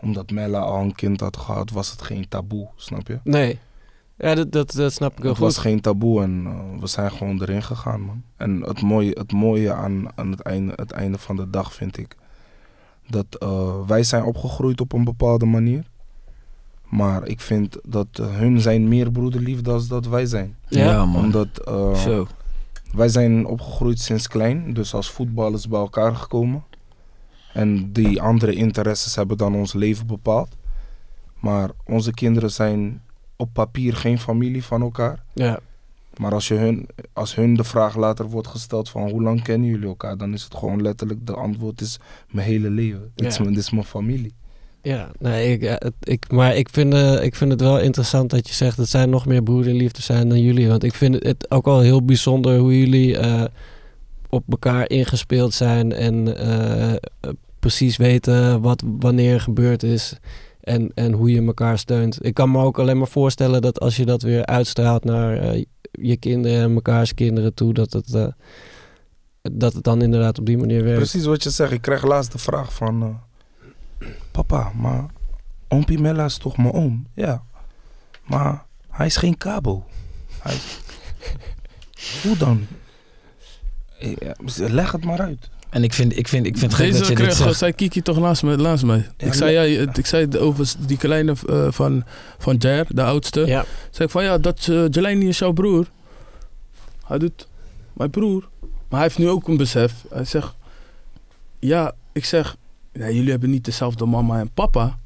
[0.00, 3.20] omdat Mella al een kind had gehad, was het geen taboe, snap je?
[3.24, 3.58] Nee.
[4.16, 5.46] Ja, dat, dat, dat snap ik heel Het goed.
[5.46, 8.22] was geen taboe en eh, we zijn gewoon erin gegaan, man.
[8.36, 11.98] En het mooie, het mooie aan, aan het, einde, het einde van de dag vind
[11.98, 12.16] ik...
[13.08, 15.90] dat eh, wij zijn opgegroeid op een bepaalde manier.
[16.88, 20.56] Maar ik vind dat hun zijn meer broederlief dan dat wij zijn.
[20.68, 20.84] Ja?
[20.84, 21.22] Ja, man.
[21.24, 22.26] Omdat eh, Zo.
[22.92, 24.74] wij zijn opgegroeid sinds klein.
[24.74, 26.64] Dus als voetballers bij elkaar gekomen.
[27.52, 30.48] En die andere interesses hebben dan ons leven bepaald.
[31.40, 33.02] Maar onze kinderen zijn
[33.42, 35.22] op papier geen familie van elkaar.
[35.32, 35.58] Ja.
[36.16, 39.68] Maar als, je hun, als hun de vraag later wordt gesteld van hoe lang kennen
[39.68, 41.98] jullie elkaar, dan is het gewoon letterlijk de antwoord is
[42.30, 43.10] mijn hele leven.
[43.14, 44.32] Dit, is, dit is mijn familie.
[44.82, 48.48] Ja, nee, ik, het- ik, maar ik vind, eh, ik vind het wel interessant dat
[48.48, 50.68] je zegt dat zij nog meer broederliefde zijn dan jullie.
[50.68, 53.44] Want ik vind het ook wel heel bijzonder hoe jullie eh,
[54.28, 56.98] op elkaar ingespeeld zijn en eh, eh,
[57.58, 60.16] precies weten wat wanneer gebeurd is
[60.62, 62.24] en, en hoe je elkaar steunt.
[62.24, 65.64] Ik kan me ook alleen maar voorstellen dat als je dat weer uitstraalt naar eh,
[65.90, 68.26] je kinderen en mekaars kinderen toe, dat het, eh,
[69.42, 70.98] dat het dan inderdaad op die manier werkt.
[70.98, 71.72] Precies wat je zegt.
[71.72, 73.02] Ik krijg laatst de vraag van...
[73.02, 75.06] eh, Papa, maar
[75.68, 77.06] oompie Mella is toch mijn oom?
[77.14, 77.42] Ja.
[78.24, 79.84] Maar hij is geen kabo.
[80.38, 80.80] Hij is...
[82.22, 82.66] hoe dan?
[84.56, 85.50] Leg het maar uit.
[85.72, 87.58] En ik vind, ik vind, ik vind het gek dat je dit zegt.
[87.58, 88.56] zei Kiki toch naast mij.
[88.56, 89.06] Naast mij.
[89.16, 92.04] Ja, ik, zei, ja, ik zei over die kleine eh, van,
[92.38, 93.46] van Jair, de oudste.
[93.46, 95.86] Ja, Zeg ik van ja, dat uh, Jelani is jouw broer.
[97.06, 97.46] Hij doet
[97.92, 98.48] mijn broer.
[98.60, 99.92] Maar hij heeft nu ook een besef.
[100.10, 100.54] Hij zegt,
[101.58, 102.56] ja, ik zeg,
[102.92, 104.98] ja, jullie hebben niet dezelfde mama en papa.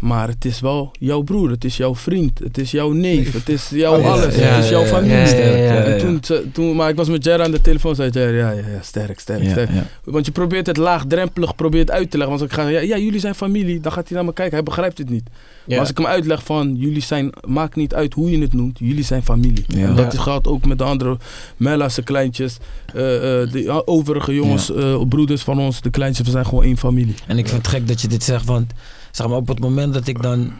[0.00, 3.48] Maar het is wel jouw broer, het is jouw vriend, het is jouw neef, het
[3.48, 5.14] is jouw Oh, alles, ja, het is jouw familie.
[5.14, 6.20] En toen,
[6.52, 9.20] toen, maar ik was met Jer aan de telefoon, zei Jer, ja, ja, ja, sterk,
[9.20, 9.70] sterk, sterk.
[10.04, 12.38] Want je probeert het laagdrempelig probeert uit te leggen.
[12.38, 14.62] Want als ik ga, ja, jullie zijn familie, dan gaat hij naar me kijken, hij
[14.62, 15.28] begrijpt het niet.
[15.66, 18.78] Maar als ik hem uitleg van, jullie zijn, maakt niet uit hoe je het noemt,
[18.78, 19.64] jullie zijn familie.
[19.76, 21.16] En dat gaat ook met de andere
[21.56, 22.58] Mella's kleintjes,
[22.94, 26.76] eh, eh, de overige jongens, eh, broeders van ons, de kleintjes, we zijn gewoon één
[26.76, 27.14] familie.
[27.26, 28.72] En ik vind het gek dat je dit zegt, want
[29.10, 30.52] zeg maar op het moment dat ik dan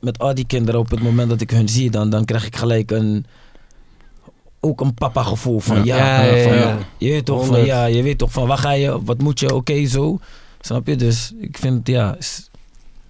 [0.00, 2.56] met al die kinderen, op het moment dat ik hun zie, dan, dan krijg ik
[2.56, 3.26] gelijk een
[4.60, 6.78] ook een papa gevoel van ja, Ja, ja, van, ja.
[6.98, 9.54] je weet toch van ja, je weet toch van waar ga je, wat moet je,
[9.54, 10.18] oké zo,
[10.60, 10.96] snap je?
[10.96, 12.50] Dus ik vind het ja, is,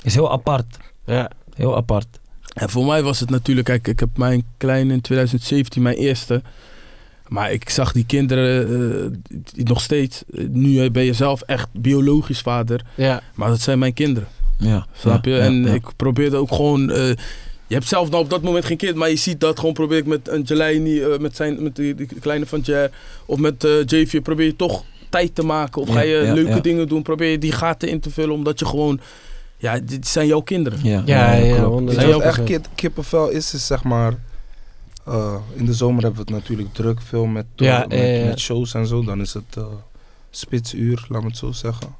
[0.02, 0.76] is heel apart,
[1.06, 1.30] ja.
[1.54, 2.06] heel apart.
[2.54, 6.42] En voor mij was het natuurlijk, kijk, ik heb mijn kleine in 2017, mijn eerste.
[7.28, 10.22] Maar ik zag die kinderen eh, nog steeds.
[10.34, 12.84] eh, Nu ben je zelf echt biologisch vader.
[12.94, 13.22] ja.
[13.34, 14.28] Maar dat zijn mijn kinderen.
[14.58, 15.30] Ja, Snap je?
[15.30, 15.72] ja, en ja.
[15.72, 16.90] ik probeerde ook gewoon.
[16.90, 17.08] eh,
[17.66, 19.98] je hebt zelf nou op dat moment geen kind, maar je ziet dat gewoon probeer
[19.98, 22.90] ik met een Jelani, eh, met, zijn, met die, die kleine van Jer,
[23.26, 25.82] of met eh Javier, probeer je toch tijd te maken.
[25.82, 26.60] Of Ja, ga je ja, leuke ja.
[26.60, 29.00] dingen doen, probeer je die gaten in te vullen, omdat je gewoon,
[29.56, 30.78] ja, dit zijn jouw kinderen.
[30.82, 33.54] Ja, Ja, ja, wat echt kip- kippenvel is?
[33.54, 34.14] Is zeg maar...
[35.06, 38.24] eh, in de zomer hebben we het natuurlijk druk veel met, met, ja, ja.
[38.26, 39.04] met shows en zo.
[39.04, 39.64] Dan is het eh,
[40.30, 41.96] spitsuur, laat me het zo zeggen.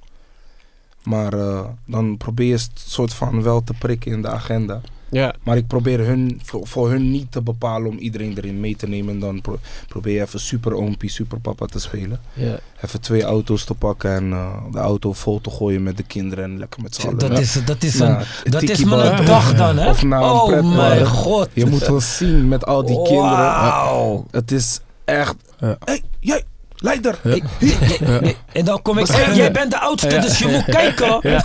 [1.09, 4.81] Maar eh, dan probeer je het soort van wel te prikken in de agenda.
[5.11, 5.35] Ja.
[5.43, 8.89] Maar ik probeer hun, voor, voor hun niet te bepalen om iedereen erin mee te
[8.89, 9.15] nemen.
[9.15, 12.21] En dan pro- probeer je even super oompie, super papa te spelen.
[12.33, 12.59] Ja.
[12.85, 16.45] Even twee auto's te pakken en eh, de auto vol te gooien met de kinderen
[16.45, 17.19] en lekker met z'n allen.
[17.19, 19.91] Dat is, dat is, een, dat is maar een dag dan, hè?
[19.91, 20.75] Of een oh pretpark.
[20.77, 21.49] mijn god.
[21.53, 23.37] Je moet wel zien met al die kinderen.
[23.37, 24.27] Wauw.
[24.31, 25.35] Het is echt.
[25.61, 25.77] Ja.
[25.85, 26.45] hey, jij,
[26.79, 27.19] leider.
[27.23, 28.21] Ja.
[28.53, 30.21] En dan kom ik, hey, jij bent de oudste, Ja.
[30.21, 31.19] dus je moet kijken.
[31.31, 31.45] Ja.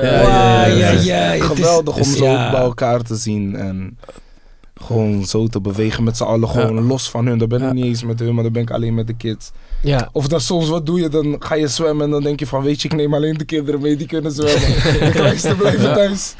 [0.00, 1.32] Wauw, ja, ja, ja, ja.
[1.32, 1.32] ja.
[1.32, 3.56] Het is- Geweldig om zo bij elkaar te zien.
[3.56, 3.98] En
[4.80, 6.48] gewoon zo te bewegen met z'n allen.
[6.48, 7.38] Gewoon los van hun.
[7.38, 7.72] Dan ben ik Ja.
[7.72, 9.50] niet eens met hun, maar dan ben ik alleen met de kids.
[9.82, 10.08] Ja.
[10.12, 11.08] Of dan soms, wat doe je?
[11.08, 13.44] Dan ga je zwemmen en dan denk je van, weet je, ik neem alleen de
[13.44, 14.60] kinderen mee die kunnen zwemmen.
[15.06, 15.94] de kleinste blijven Ja.
[15.94, 16.34] thuis.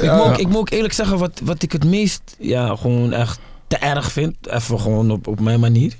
[0.00, 3.12] Ik, moet, ook- ik moet ook eerlijk zeggen, wat, wat ik het meest ja, gewoon
[3.12, 5.92] echt te erg vind, even gewoon op, op mijn manier,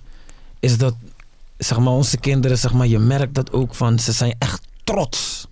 [0.60, 0.94] is dat
[1.64, 5.48] zeg maar, onze kinderen, zeg maar, je merkt dat ook van, ze zijn echt trots.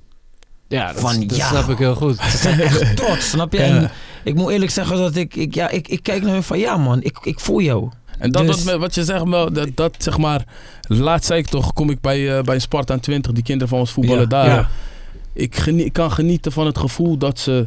[0.68, 1.48] Ja, dat, Van dat ja.
[1.48, 2.20] snap ik heel goed.
[2.20, 3.58] Ze zijn echt trots, snap je?
[3.58, 3.90] En
[4.24, 6.76] ik moet eerlijk zeggen dat ik, ik, ja, ik, ik kijk naar hun van, ja
[6.76, 7.90] man, ik, ik voel jou.
[8.18, 10.44] En dat, Dus- wat, wat je zegt, dat, dat zeg maar,
[10.80, 13.90] laatst zei ik toch, kom ik bij, eh, bij Sparta 20, die kinderen van ons
[13.92, 14.46] voetballen Ja, daar.
[14.46, 14.68] ja.
[15.32, 17.66] Ik, ik kan genieten van het gevoel dat ze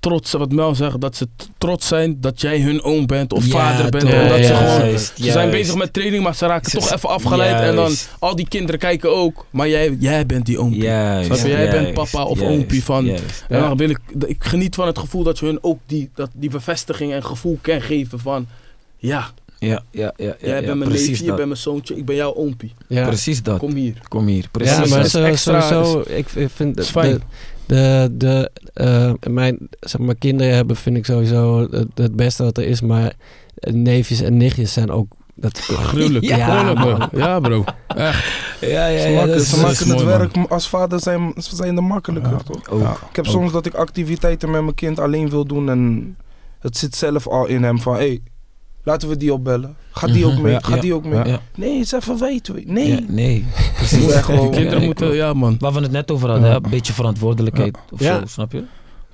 [0.00, 3.50] trots, wat Mel zegt, dat ze trots zijn dat jij hun oom bent of Ja,
[3.50, 4.04] vader bent.
[4.04, 7.08] omdat ze gewoon, juist, ze zijn bezig met training, maar ze raken Ze- toch even
[7.08, 7.60] afgeleid.
[7.60, 10.82] En dan al die kinderen kijken ook, maar jij, jij bent die oompie.
[10.82, 13.44] Jij bent papa of juist, oompie van- juist.
[13.48, 16.30] En dan wil ik, ik geniet van het gevoel dat je hun ook die, dat,
[16.34, 18.46] die bevestiging en gevoel kan geven van,
[18.96, 22.04] ja, Ja, ja, ja, ja, jij ja, bent mijn neefje, je bent mijn zoontje, ik
[22.04, 22.74] ben jouw oompie.
[22.88, 23.06] Ja.
[23.06, 23.58] Precies dat.
[23.58, 23.94] Kom hier.
[24.08, 24.74] Kom hier, precies.
[24.76, 26.90] Ja, maar dat is zo, extra- sowieso, ik, ik vind is
[27.66, 32.42] de, de, de, eh, mijn zeg maar, kinderen hebben vind ik sowieso het, het beste
[32.42, 33.12] wat er is, maar
[33.60, 36.24] neefjes en nichtjes zijn ook dat Gruwelijk.
[36.24, 37.18] Ja, Gruwelijk, bro.
[37.20, 37.64] Ja, bro.
[37.88, 38.24] Echt.
[38.60, 39.14] Ja, ja, Ze ja.
[39.14, 41.76] maken, dat is- ze dat maken is het mooi, werk als vader zijn, ze zijn
[41.76, 42.38] er makkelijker, Ja.
[42.38, 42.68] toch?
[42.70, 42.80] ook.
[42.80, 42.92] Ja.
[43.10, 43.32] Ik heb Ook.
[43.32, 46.16] soms dat ik activiteiten met mijn kind alleen wil doen en
[46.60, 48.20] het zit zelf al in hem van, hé, hey,
[48.86, 49.76] Laten we die opbellen.
[49.90, 50.42] Gaat die ook Mhm.
[50.42, 50.52] mee?
[50.52, 50.80] Ja, Gaat ja.
[50.80, 51.24] die ook mee?
[51.24, 51.40] Ja.
[51.54, 52.62] Nee, het is even weten.
[52.66, 52.88] Nee.
[52.88, 53.44] Ja, nee.
[53.56, 54.14] Ze Precies.
[54.24, 55.56] gewoon- Kinderen moeten, ja man.
[55.58, 58.18] Waar we het net over hadden, een beetje verantwoordelijkheid of Ja.
[58.20, 58.62] zo, snap je?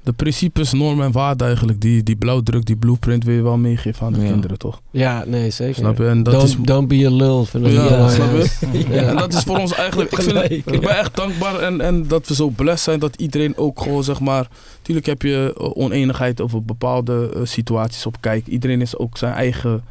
[0.05, 4.07] De principes, normen en waarden eigenlijk, die, die blauwdruk, die blueprint wil je wel meegeven
[4.07, 4.31] aan de Ja.
[4.31, 4.81] kinderen, toch?
[4.91, 5.75] Ja, nee, zeker.
[5.75, 6.07] Snap je?
[6.07, 6.57] En dat don't, is...
[6.61, 7.47] don't be a lul.
[7.53, 7.59] Ja,
[7.97, 8.85] heel snap je?
[8.95, 9.03] Ja.
[9.09, 12.09] En dat is voor ons eigenlijk, ik, vind het- ik ben echt dankbaar en, en
[12.09, 14.49] dat we zo blessed zijn dat iedereen ook gewoon zeg maar,
[14.83, 18.47] tuurlijk heb je eh, oneenigheid over bepaalde eh, situaties op kijk.
[18.47, 19.83] Iedereen is ook zijn eigen,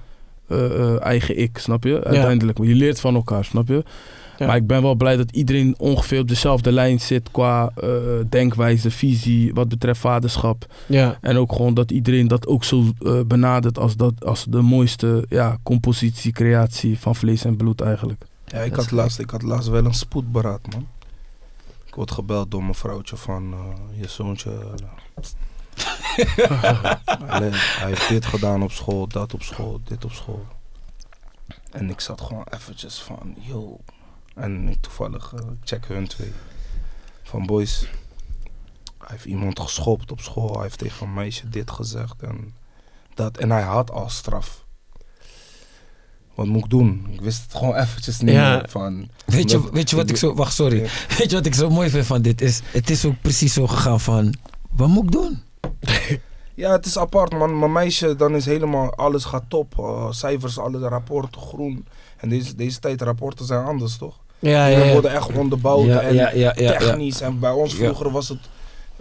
[0.47, 2.03] eh, eh, eigen ik, snap je?
[2.03, 3.83] Uiteindelijk, je leert van elkaar, snap je?
[4.41, 4.47] Ja.
[4.47, 7.89] Maar ik ben wel blij dat iedereen ongeveer op dezelfde lijn zit qua eh,
[8.29, 10.65] denkwijze, visie, wat betreft vaderschap.
[10.85, 11.17] Ja.
[11.21, 15.25] En ook gewoon dat iedereen dat ook zo eh, benadert als, dat, als de mooiste
[15.29, 18.25] ja, compositie, creatie van vlees en bloed eigenlijk.
[18.45, 20.87] Ja, ik had, laatst, ik had laatst wel een spoedberaad, man.
[21.85, 24.51] Ik word gebeld door mijn vrouwtje van eh, je zoontje.
[27.25, 30.45] hij, hij heeft dit gedaan op school, dat op school, dit op school.
[31.71, 33.79] En ik zat gewoon eventjes van, yo.
[34.35, 36.31] En ik toevallig eh, ik check hun twee.
[37.23, 37.79] Van boys,
[38.97, 40.53] hij heeft iemand geschopt op school.
[40.53, 42.55] Hij heeft tegen een meisje dit gezegd en
[43.13, 43.37] dat.
[43.37, 44.65] En hij had al straf.
[46.35, 47.07] Wat moet ik doen?
[47.11, 48.55] Ik wist het gewoon eventjes niet Ja.
[48.55, 49.09] meer van...
[49.25, 50.33] Weet je, weet je wat ik zo...
[50.33, 50.81] Wacht, sorry.
[50.81, 50.89] Ja.
[51.17, 52.41] Weet je wat ik zo mooi vind van dit?
[52.41, 54.35] Is, het is ook precies zo gegaan van...
[54.69, 55.39] Wat moet ik doen?
[56.55, 57.59] Ja, het is apart, man.
[57.59, 59.73] Mijn meisje, dan is helemaal alles gaat top.
[59.79, 61.87] Uh, cijfers, alle rapporten groen.
[62.21, 64.19] En deze, deze tijd, rapporten zijn anders, toch?
[64.39, 64.91] Ja, Die ja, ja.
[64.91, 66.77] worden echt onderbouwd ja, en ja, ja, ja, ja.
[66.77, 67.21] technisch.
[67.21, 67.77] En bij ons Ja.
[67.77, 68.39] vroeger was het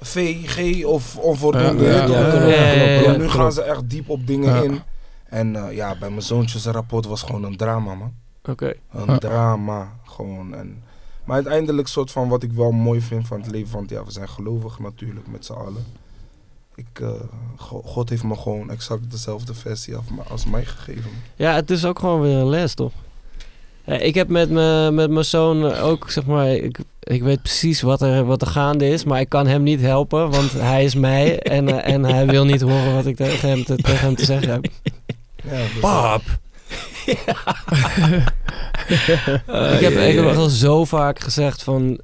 [0.00, 1.84] VG of onvoldoende.
[1.84, 4.62] Ja, nu gaan ze echt diep op dingen Ja.
[4.62, 4.80] in.
[5.28, 8.12] En eh, ja, bij mijn zoontje zijn rapport was gewoon een drama, man.
[8.44, 8.72] Oké.
[8.92, 9.18] Een Ja.
[9.18, 10.54] drama, gewoon.
[10.54, 10.82] En,
[11.24, 13.74] maar uiteindelijk soort van wat ik wel mooi vind van het leven.
[13.74, 15.84] Want ja, we zijn gelovig natuurlijk met z'n allen.
[16.74, 17.08] Ik, eh,
[17.56, 21.10] Go- God heeft me gewoon exact dezelfde versie af- als mij gegeven.
[21.36, 22.92] Ja, het is ook gewoon weer een les, toch?
[23.90, 27.80] Ja, ik heb met, me, met mijn zoon ook, zeg maar, ik, ik weet precies
[27.80, 30.94] wat er, wat er gaande is, maar ik kan hem niet helpen, want hij is
[30.94, 34.14] mij en, eh, en hij wil niet horen wat ik tegen hem te, tegen hem
[34.14, 34.66] te zeggen heb.
[35.50, 36.22] Ja, dus, Pap!
[39.76, 42.00] ik heb, ik heb echt al zo vaak gezegd van...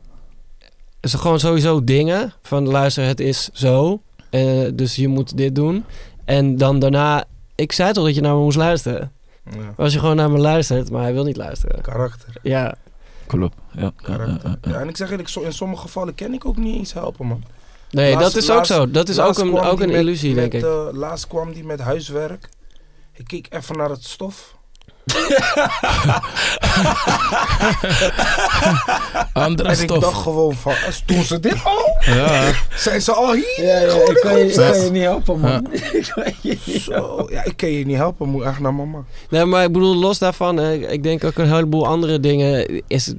[1.01, 4.01] is er gewoon sowieso dingen van luister, het is zo.
[4.31, 5.85] eh, dus je moet dit doen.
[6.25, 7.25] En dan daarna...
[7.55, 9.12] Ik zei toch dat je naar me moest luisteren?
[9.50, 11.80] Ja, Als je gewoon naar me luistert, maar hij wil niet luisteren.
[11.82, 12.28] karakter.
[12.42, 12.74] Ja,
[13.26, 13.56] Klopt.
[13.72, 14.59] Ja, ja, ja, karakter.
[14.70, 17.42] ja, en ik zeg eerlijk, in sommige gevallen kan ik ook niet eens helpen, man.
[17.90, 18.90] nee, Laatst- dat is ook zo.
[18.90, 20.70] Dat is ook een, ook een illusie, met, denk ik.
[20.70, 22.48] eh, laatst kwam die met huiswerk.
[23.12, 24.56] Ik keek even naar het stof.
[29.33, 30.73] Andere en ik dacht gewoon van,
[31.07, 31.97] doen ze dit al?
[32.01, 33.62] Ja, Zijn ze al hier?
[33.64, 35.66] Ja, ik kan je, ik kan niet helpen, man.
[36.81, 39.05] Zo, ja, ik kan je niet helpen, moet echt naar mama.
[39.31, 43.12] Nee, maar ik bedoel, los daarvan, ik denk ook een heleboel andere dingen is...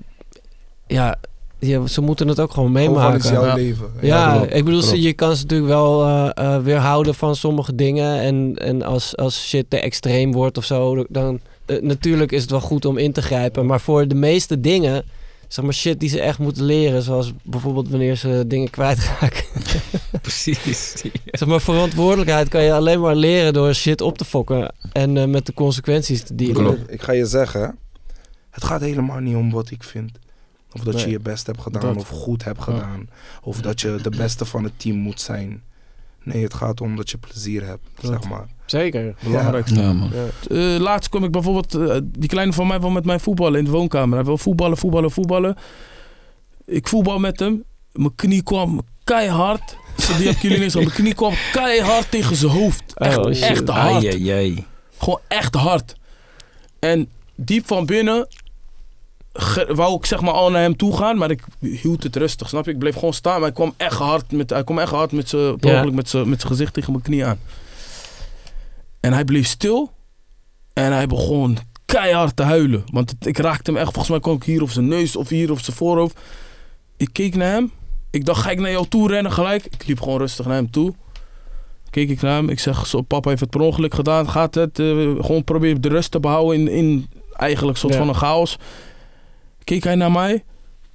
[0.87, 1.15] Ja,
[1.59, 3.31] ja, ze moeten het ook gewoon meemaken.
[3.31, 3.53] jouw Ja.
[3.53, 3.91] leven.
[4.01, 5.01] Ja, ik bedoel, klopt.
[5.01, 8.19] je kan ze natuurlijk wel eh, eh, weerhouden van sommige dingen.
[8.19, 12.51] En, en als, als shit te extreem wordt of zo, dan eh, natuurlijk is het
[12.51, 13.65] wel goed om in te grijpen.
[13.65, 15.03] Maar voor de meeste dingen,
[15.47, 19.43] zeg maar shit die ze echt moeten leren, zoals bijvoorbeeld wanneer ze dingen kwijtraken.
[20.21, 20.91] Precies.
[21.39, 25.25] zeg maar, verantwoordelijkheid kan je alleen maar leren door shit op te fokken en eh,
[25.27, 26.85] met de consequenties te dealen.
[26.89, 27.77] Ik ga je zeggen,
[28.49, 30.11] het gaat helemaal niet om wat ik vind.
[30.73, 31.11] Of dat je Nee.
[31.15, 31.95] je best hebt gedaan, Dat.
[31.95, 32.63] of goed hebt Ja.
[32.63, 33.09] gedaan.
[33.43, 35.63] Of dat je de beste van het team moet zijn.
[36.33, 38.05] Nee, het gaat om dat je plezier hebt, Dat.
[38.11, 38.45] zeg maar.
[38.65, 39.15] Zeker.
[39.23, 39.67] belangrijk.
[39.69, 40.11] Ja, man.
[40.13, 40.55] Ja.
[40.55, 43.65] Eh, laatst kwam ik bijvoorbeeld, eh, die kleine van mij wil met mij voetballen in
[43.65, 44.15] de woonkamer.
[44.17, 45.55] Hij wil voetballen, voetballen, voetballen.
[46.65, 47.63] Ik voetbal met hem.
[47.91, 49.77] Mijn knie kwam keihard.
[50.17, 50.79] Die heb ik jullie niet zo.
[50.79, 52.83] Mijn knie kwam keihard tegen zijn hoofd.
[52.93, 53.69] Echt, Oh, echt hard.
[53.69, 54.65] Ai, ai, ai.
[54.97, 55.95] Gewoon echt hard.
[56.79, 58.27] En diep van binnen
[59.67, 62.65] wou ik zeg maar al naar hem toe gaan, maar ik hield het rustig, snap
[62.65, 62.71] je?
[62.71, 65.29] Ik bleef gewoon staan, maar hij kwam echt hard met, hij kwam echt hard met
[65.29, 65.73] zijn Ja.
[65.75, 67.39] ongeluk met zijn gezicht tegen mijn knie aan.
[68.99, 69.91] En hij bleef stil
[70.73, 72.83] en hij begon keihard te huilen.
[72.91, 75.29] Want het- ik raakte hem echt, volgens mij kwam ik hier op zijn neus of
[75.29, 76.19] hier op zijn voorhoofd.
[76.97, 77.71] Ik keek naar hem.
[78.11, 79.65] Ik dacht, ga ik naar jou toe rennen gelijk?
[79.65, 80.93] Ik liep gewoon rustig naar hem toe.
[81.89, 82.49] Keek ik naar hem.
[82.49, 84.29] Ik zeg, zo, papa heeft het per ongeluk gedaan.
[84.29, 84.79] Gaat het?
[84.79, 84.85] Eh,
[85.21, 87.99] gewoon probeer de rust te behouden in, in eigenlijk een soort Ja.
[87.99, 88.57] van een chaos.
[89.67, 90.43] Keek hij naar mij.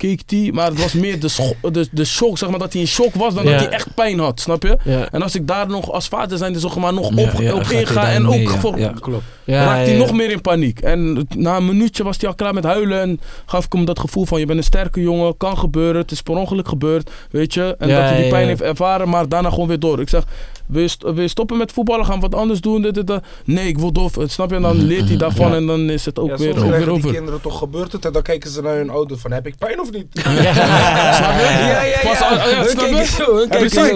[0.09, 0.51] Keek hij.
[0.53, 3.35] Maar het was meer de, de, de shock, zeg maar, dat hij in shock was
[3.35, 3.51] dan Ja.
[3.51, 4.79] dat hij echt pijn had, snap je?
[4.85, 7.63] Ja, En als ik daar nog als vader zijn, zeg maar, nog op, ja, op
[7.63, 8.59] inga en mee, ook ja.
[8.61, 9.25] voor, Ja, klopt.
[9.45, 10.81] ja, raakt hij ja, nog meer in paniek.
[10.81, 13.99] En na een minuutje was hij al klaar met huilen en gaf ik hem dat
[13.99, 17.55] gevoel van je bent een sterke jongen, kan gebeuren, het is per ongeluk gebeurd, weet
[17.55, 17.75] je.
[17.79, 18.49] En Ja, dat hij die pijn ja.
[18.49, 20.01] heeft ervaren, maar daarna gewoon weer door.
[20.01, 20.25] Ik zeg,
[20.67, 22.83] wil je, st- wil je stoppen met voetballen, gaan we wat anders doen?
[22.83, 23.13] Dit, dit.
[23.45, 24.57] Nee, ik wil door, snap je?
[24.57, 25.57] En dan leert hij daarvan Ja.
[25.57, 27.13] en dan is het ook Ja, weer, soms ook weer over.
[27.13, 29.81] kinderen toch gebeurt het en dan kijken ze naar hun ouders van heb ik pijn
[29.81, 30.07] of niet?
[30.23, 30.43] Snap je?
[31.67, 32.29] Ja, ja, Pas ja.
[32.29, 32.93] al- oh ja, Hun snap je?
[32.95, 33.81] kijken zo, hun kijken zo.
[33.81, 33.89] hun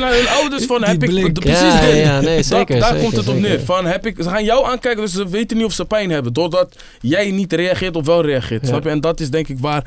[0.00, 1.96] naar hun ouders van heb ik precies Ja, dit.
[1.96, 3.60] ja, nee, zeker, daar komt het op neer.
[3.64, 6.32] Van, heb ik, ze gaan jou aankijken, dus ze weten niet of ze pijn hebben.
[6.32, 8.62] Doordat jij niet reageert of wel reageert.
[8.62, 8.68] Ja.
[8.68, 8.90] Snap je?
[8.90, 9.84] En dat is denk ik waar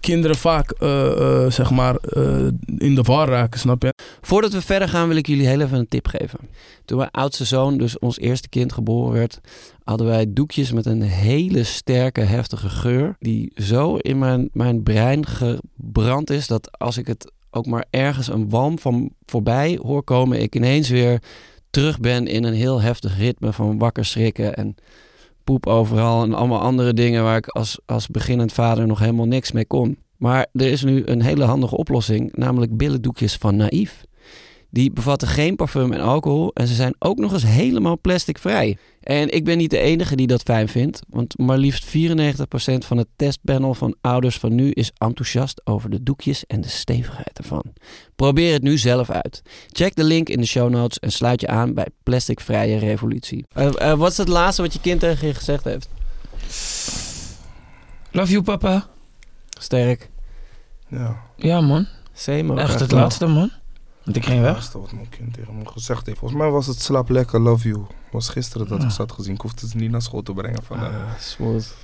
[0.00, 2.46] kinderen vaak eh, eh, zeg maar, eh,
[2.78, 3.60] in de war raken.
[3.60, 3.94] Snap je?
[4.20, 6.38] Voordat we verder gaan wil ik jullie heel even een tip geven.
[6.84, 9.40] Toen mijn oudste zoon, dus ons eerste kind, geboren werd,
[9.84, 13.16] hadden wij doekjes met een hele sterke, heftige geur.
[13.18, 18.28] Die zo in mijn, mijn brein gebrand is dat als ik het ook maar ergens
[18.28, 21.22] een walm van voorbij hoor komen, ik ineens weer
[21.70, 24.76] terug ben in een heel heftig ritme van wakker schrikken en
[25.66, 29.66] overal en allemaal andere dingen waar ik als, als beginnend vader nog helemaal niks mee
[29.66, 29.98] kon.
[30.16, 34.04] Maar er is nu een hele handige oplossing, namelijk billendoekjes van Naïef.
[34.70, 38.76] Die bevatten geen parfum en alcohol en ze zijn ook nog eens helemaal plasticvrij.
[39.00, 41.90] En ik ben niet de enige die dat fijn vindt, want maar liefst 94%
[42.86, 47.38] van het testpanel van ouders van nu is enthousiast over de doekjes en de stevigheid
[47.38, 47.64] ervan.
[48.16, 49.42] Probeer het nu zelf uit.
[49.68, 53.44] Check de link in de show notes en sluit je aan bij Plasticvrije Revolutie.
[53.52, 55.88] Eh, wat is het laatste wat je kind tegen je gezegd heeft?
[58.10, 58.86] Love you, papa.
[59.60, 60.10] Sterk.
[60.88, 61.16] Ja.
[61.36, 61.86] Ja, man.
[62.12, 63.00] Same Echt het wel.
[63.00, 63.50] laatste, man.
[64.12, 64.54] Want ik ging Het weg.
[64.56, 66.18] laatste wat mijn kind tegen me gezegd heeft.
[66.18, 67.84] Volgens mij was het slaap lekker, love you.
[68.10, 69.34] Was gisteren dat ik ze had gezien.
[69.34, 70.62] Ik hoefde ze niet naar school te brengen.
[70.62, 70.78] Van,
[71.18, 71.74] Smooth.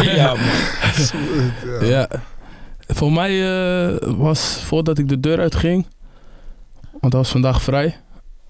[0.00, 0.44] ja, man.
[1.80, 1.86] ja.
[1.86, 2.08] Ja.
[2.86, 3.30] Voor mij
[3.92, 5.86] eh, was voordat ik de deur uitging,
[7.00, 8.00] want hij was vandaag vrij.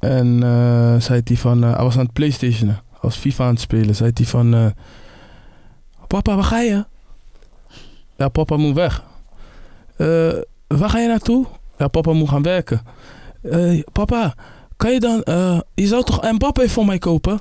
[0.01, 3.51] En eh, zei hij van, eh, hij was aan het playstationen, hij was FIFA aan
[3.51, 3.94] het spelen.
[3.94, 4.75] Zei hij van,
[6.07, 6.85] papa waar ga je?
[8.16, 9.03] Ja papa moet weg.
[9.97, 10.33] "Eh,
[10.66, 11.47] waar ga je naartoe?
[11.79, 12.83] Ja papa moet gaan werken.
[13.43, 14.35] "Eh, papa,
[14.77, 17.41] kan je dan, eh, je zou toch Mbappé voor mij kopen?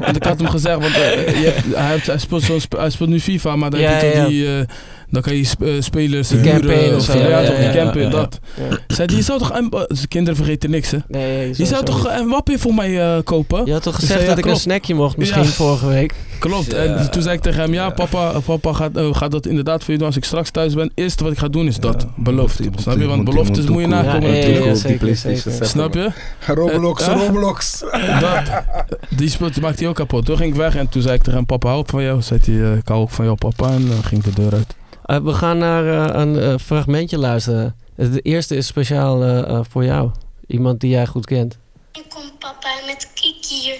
[0.00, 3.56] Want ik had hem gezegd, want eh, je hij, heeft- hij, speelt hij nu FIFA,
[3.56, 4.26] maar dan, Ja, heb je toch ja.
[4.26, 4.66] die,
[5.10, 7.18] dan kan je sp- eh, spelers Die huren campaign of zo.
[7.18, 8.10] Ja, Ja, toch, ja, die ja, campaign, ja, ja.
[8.10, 8.38] dat.
[8.70, 8.76] Ja.
[8.86, 9.50] Zei die, je zou toch,
[9.86, 10.98] de kinderen vergeten niks hè?
[11.08, 13.66] Nee, Je zou toch Mbappé voor mij eh, kopen?
[13.66, 15.48] Je had toch gezegd zei, ja, dat ik een snackje mocht misschien Ja.
[15.48, 16.14] vorige week?
[16.38, 16.70] Klopt.
[16.72, 16.76] Ja.
[16.76, 19.92] En toen zei ik tegen hem, ja papa, papa gaat, eh, gaat dat inderdaad voor
[19.92, 20.82] je doen als ik straks thuis ben.
[20.84, 22.02] Het eerste wat ik ga doen is dat.
[22.02, 22.22] Ja.
[22.22, 22.60] Beloofd.
[22.76, 23.06] Snap je?
[23.06, 24.76] Want beloftes moet je nakomen natuurlijk.
[25.60, 26.10] Snap je?
[26.46, 27.80] Roblox, Roblox.
[28.20, 28.42] Dat,
[29.16, 30.24] die speelt, maakte hij ook kapot.
[30.24, 32.22] Toen ging ik weg en toen zei ik tegen hem, papa hou ik van jou.
[32.22, 33.70] Zei hij, ik hou ook van jou papa.
[33.72, 34.74] En dan ging ik de deur uit.
[35.08, 37.76] Eh, we gaan naar eh, een eh, fragmentje luisteren.
[37.96, 39.18] De eerste is speciaal
[39.70, 40.10] voor jou.
[40.46, 41.58] Iemand die jij goed kent.
[42.08, 43.78] Kom papa met Kiki hier.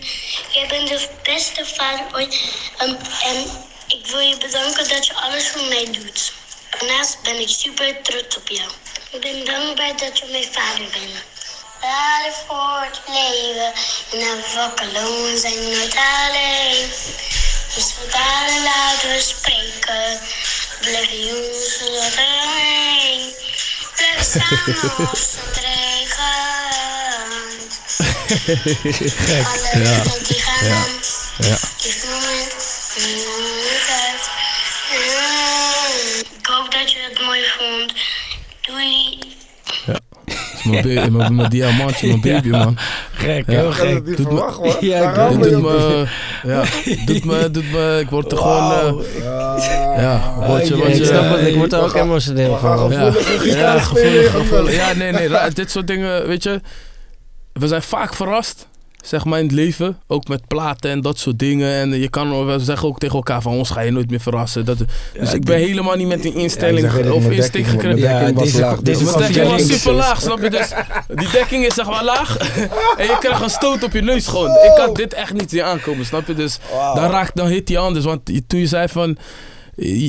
[0.52, 2.34] Jij bent de beste vader ooit.
[2.78, 2.94] Ehm,
[3.30, 3.36] en
[3.86, 6.32] ik wil je bedanken dat je alles voor mij doet.
[6.70, 8.70] Daarnaast ben ik super trots op jou.
[9.10, 11.24] Ik ben dankbaar dat je mijn vader bent.
[11.80, 13.70] Vader voor het leven.
[14.12, 16.88] En een vakkeloon zijn nooit alleen.
[17.74, 20.20] Dus vandaar laten we spreken.
[20.80, 23.32] Blijf erheen.
[23.96, 24.32] Blijf als
[25.36, 26.06] het regent.
[29.46, 30.02] Alle Ja.
[30.28, 30.84] die gaan Ja.
[31.38, 31.56] Ja.
[33.96, 34.30] Uit.
[36.38, 37.92] Ik hoop dat je het mooi vond.
[38.60, 39.18] Doei.
[40.54, 42.78] Is mijn, baby, mijn, mijn diamantje, mijn baby man.
[43.12, 43.52] Gek, Ja.
[43.52, 44.04] heel Ik gek.
[44.06, 44.80] Doet me- verwacht.
[44.80, 46.06] Ja, ik doet me,
[46.42, 46.64] ja,
[47.04, 48.92] doet me, doet me, ik word er gewoon, eh,
[50.00, 52.90] ja, word je, ik je, snap het, ik word er ook emotioneel van.
[52.90, 53.12] Ja.
[53.44, 54.50] Ja, gevoelig, gevoelig.
[54.50, 55.28] wel- Ja, nee, nee.
[55.52, 56.60] Dit soort dingen, weet je.
[57.52, 58.66] We zijn vaak verrast,
[59.04, 59.98] zeg maar, in het leven.
[60.06, 61.72] Ook met platen en dat soort dingen.
[61.74, 64.64] En je kan, we zeggen ook tegen elkaar van ons ga je nooit meer verrassen.
[64.64, 64.78] Dat,
[65.18, 67.98] dus ik ben helemaal niet met die instelling Ja, of insteek gekregen.
[67.98, 68.80] Ja, dekking was deze- laag.
[68.80, 70.50] deze dekking was super laag, snap je?
[70.50, 70.68] Dus
[71.14, 72.36] die dekking is zeg maar laag.
[72.98, 74.50] en je krijgt een stoot op je neus gewoon.
[74.50, 76.34] Ik had dit echt niet zien aankomen, snap je?
[76.34, 76.58] Dus
[76.94, 78.04] dan, raakt, dan hit hij anders.
[78.04, 79.16] Want je- toen je zei van...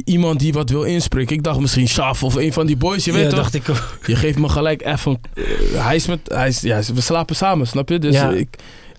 [0.06, 1.36] Iemand die wat wil inspreken.
[1.36, 3.06] Ik dacht misschien Shaf of een van die boys.
[3.06, 3.38] Je weet Ja, toch?
[3.40, 3.98] dacht ik ook.
[4.08, 5.20] Je geeft me gelijk even.
[5.34, 5.44] eh,
[5.86, 6.20] hij is met.
[6.24, 8.00] Hij is, ja, we slapen samen, snap je?
[8.00, 8.30] Dus Ja.
[8.32, 8.48] ik,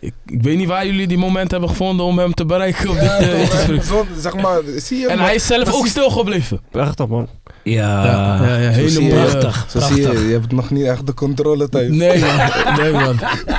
[0.01, 2.89] ik, ik weet niet waar jullie die moment hebben gevonden om hem te bereiken.
[2.89, 3.81] Op dit, Ja, eh.
[3.83, 5.09] Zon- zeg maar, zie je?
[5.09, 5.91] en maar- hij is zelf ook precies.
[5.91, 6.61] stil gebleven.
[6.71, 7.29] Prachtig man.
[7.63, 9.67] Ja, Ja, ja, hele prachtig.
[9.71, 11.89] Zo zie je, je hebt nog niet echt de controle thuis.
[11.97, 12.37] Nee man,
[12.77, 13.19] nee man.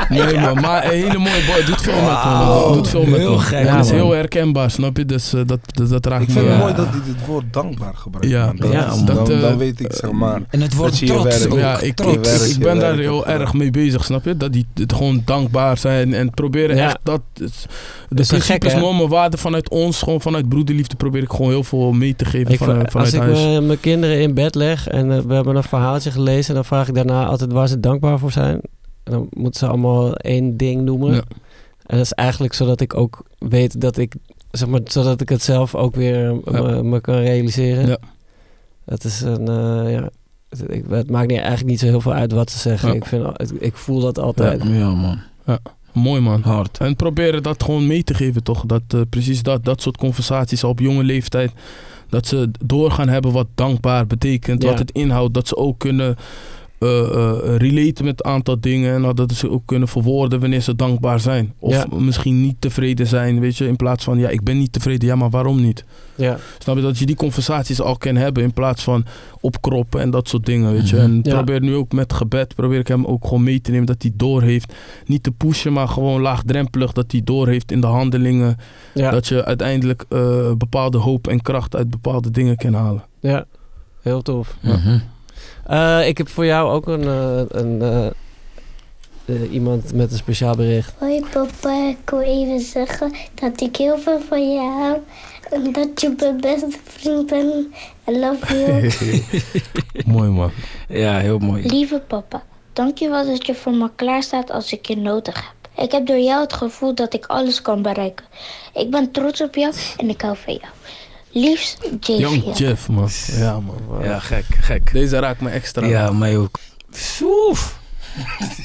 [0.09, 1.63] Nee man, maar een hele mooie boy.
[1.65, 2.07] Doet veel met me.
[2.09, 2.73] Wauw, man.
[2.73, 3.39] Doet veel met heel me.
[3.39, 5.05] gek, Ja, dat is heel herkenbaar, snap je?
[5.05, 6.61] Dus eh, dat, dat, dat raakt Ik me vind het Ja.
[6.61, 8.29] mooi dat hij dit woord dankbaar gebruikt.
[8.29, 8.55] Ja, man.
[8.55, 9.05] Dat ja, is- man.
[9.05, 10.41] dan, Dat, eh, dan weet ik, zeg maar.
[10.49, 11.47] En het wordt Dat je je trots.
[11.59, 12.45] Ja, ik, trots.
[12.49, 14.37] ik, ik ben daar heel erg mee bezig, snap je?
[14.37, 16.85] Dat die het gewoon dankbaar zijn en proberen Ja.
[16.85, 17.21] echt dat.
[17.33, 17.61] het- De is
[18.31, 18.79] een principes, gek, hè?
[18.79, 22.51] normen, waarden vanuit ons, gewoon vanuit broederliefde, probeer ik gewoon heel veel mee te geven
[22.51, 23.39] Ik, van, va- vanuit als ik huis.
[23.43, 26.87] me- mijn kinderen in bed leg en eh, we hebben een verhaaltje gelezen, dan vraag
[26.87, 28.59] ik daarna altijd waar ze dankbaar voor zijn.
[29.03, 31.13] En dan moeten ze allemaal één ding noemen.
[31.13, 31.21] Ja.
[31.85, 34.15] En dat is eigenlijk zodat ik ook weet dat ik,
[34.51, 36.61] zeg maar, zodat ik het zelf ook weer eh, Ja.
[36.61, 37.87] me, me kan realiseren.
[37.87, 37.97] Ja.
[38.85, 40.09] Het is een, eh, ja,
[40.49, 42.89] het, ik- het maakt niet, eigenlijk niet zo heel veel uit wat ze zeggen.
[42.89, 42.95] Ja.
[42.95, 44.63] Ik, vind, ik, ik voel dat altijd.
[44.63, 45.19] Ja, man.
[45.93, 46.41] Mooi man.
[46.41, 46.77] Hard.
[46.77, 48.63] En proberen dat gewoon mee te geven, toch?
[48.65, 51.51] Dat, eh, precies dat, dat soort conversaties op jonge leeftijd.
[52.09, 54.69] Dat ze doorgaan hebben wat dankbaar betekent, Ja.
[54.69, 55.33] wat het inhoudt.
[55.33, 56.15] Dat ze ook kunnen
[57.57, 58.93] relaten met een aantal dingen.
[59.05, 61.53] En dat ze ook kunnen verwoorden wanneer ze dankbaar zijn.
[61.59, 61.85] Of Ja.
[61.97, 63.67] misschien niet tevreden zijn, weet je.
[63.67, 65.07] In plaats van, ja, ik ben niet tevreden.
[65.07, 65.85] Ja, maar waarom niet?
[66.15, 66.37] Ja.
[66.59, 66.81] Snap je?
[66.81, 69.05] Dat je die conversaties al kan hebben in plaats van
[69.41, 70.95] opkroppen en dat soort dingen, weet je.
[70.95, 71.05] Mhm.
[71.05, 71.33] En Ja.
[71.35, 74.11] probeer nu ook met gebed, probeer ik hem ook gewoon mee te nemen dat hij
[74.15, 74.73] doorheeft.
[75.05, 78.57] Niet te pushen, maar gewoon laagdrempelig dat hij doorheeft in de handelingen.
[78.93, 79.11] Ja.
[79.11, 83.03] Dat je uiteindelijk eh, bepaalde hoop en kracht uit bepaalde dingen kan halen.
[83.19, 83.45] ja,
[84.01, 84.55] heel tof.
[84.61, 84.97] Mhm.
[85.71, 87.81] Eh, ik heb voor jou ook een, eh, een
[89.25, 90.93] eh, iemand met een speciaal bericht.
[90.97, 94.97] Hoi papa, ik wil even zeggen dat ik heel veel van je hou.
[95.49, 97.67] En dat je mijn beste vriend bent.
[98.07, 98.91] I love you.
[100.15, 100.51] Mooi man.
[100.87, 101.67] Ja, heel mooi.
[101.67, 102.43] Lieve papa,
[102.73, 105.83] dankjewel dat je voor me klaarstaat als ik je nodig heb.
[105.85, 108.25] Ik heb door jou het gevoel dat ik alles kan bereiken.
[108.73, 110.73] Ik ben trots op jou en ik hou van jou.
[111.31, 112.53] Liefst, Young Javia.
[112.53, 113.09] Jeff man.
[113.25, 114.03] Ja man.
[114.03, 114.91] Ja, gek, gek.
[114.91, 115.85] Deze raakt me extra.
[115.85, 116.59] Ja, mij ook.
[117.23, 117.79] Oef.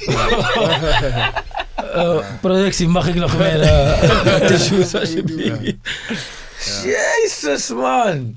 [1.95, 5.75] Eh, productie, mag ik nog meer eh, tissues alsjeblieft?
[6.85, 8.37] Jezus, man.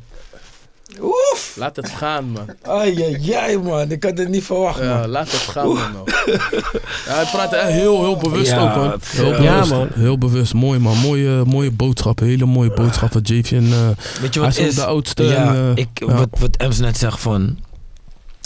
[1.02, 1.54] Oef.
[1.58, 2.46] Laat het gaan man.
[2.62, 3.92] Ai, ai, ai, man.
[3.92, 5.10] Ik had het niet verwacht, Ja, man.
[5.10, 6.04] laat het gaan man.
[6.06, 8.98] Ja, hij praat echt heel, heel bewust Ja, ook hoor.
[9.06, 9.72] Heel ja, bewust.
[9.72, 9.88] man.
[9.94, 10.54] Heel bewust.
[10.54, 10.98] Mooi man.
[10.98, 12.26] Mooie, mooie boodschappen.
[12.26, 13.22] Hele mooie boodschappen.
[13.24, 13.64] Javian.
[13.64, 13.88] eh
[14.22, 14.76] Weet je hij wat ook is?
[14.76, 15.24] de oudste.
[15.24, 16.06] Ja, en, eh, ik, ja.
[16.06, 17.58] Wat, wat Ems net zegt van...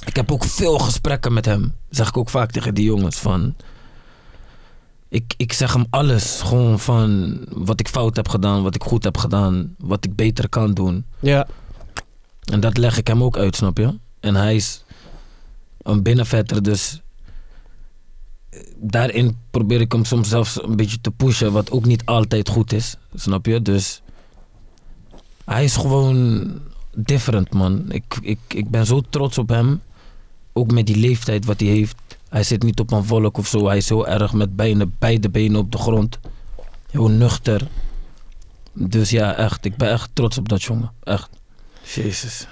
[0.06, 1.74] Ik heb ook veel gesprekken met hem.
[1.90, 3.56] Zeg ik ook vaak tegen die jongens van...
[5.10, 6.42] Ik, ik zeg hem alles.
[6.44, 10.50] Gewoon van wat ik fout heb gedaan, wat ik goed heb gedaan, wat ik beter
[10.50, 11.06] kan doen.
[11.20, 11.48] Ja,
[12.52, 14.00] En dat leg ik hem ook uit, snap je?
[14.20, 14.84] En hij is
[15.82, 17.02] een binnenvetter, dus
[18.50, 22.50] eh, daarin probeer ik hem soms zelfs een beetje te pushen, wat ook niet altijd
[22.50, 23.62] goed is, snap je?
[23.62, 24.02] Dus
[25.46, 26.52] hij is gewoon
[26.96, 27.92] different, man.
[27.92, 29.82] Ik, ik, ik ben zo trots op hem,
[30.54, 31.96] ook met die leeftijd wat hij heeft.
[32.30, 35.30] Hij zit niet op een wolk of zo, hij is heel erg met benen, beide
[35.30, 36.20] benen op de grond.
[36.92, 37.68] Heel nuchter.
[38.74, 41.30] Dus ja, echt, ik ben echt trots op dat jongen, echt.
[41.96, 42.48] Jezus.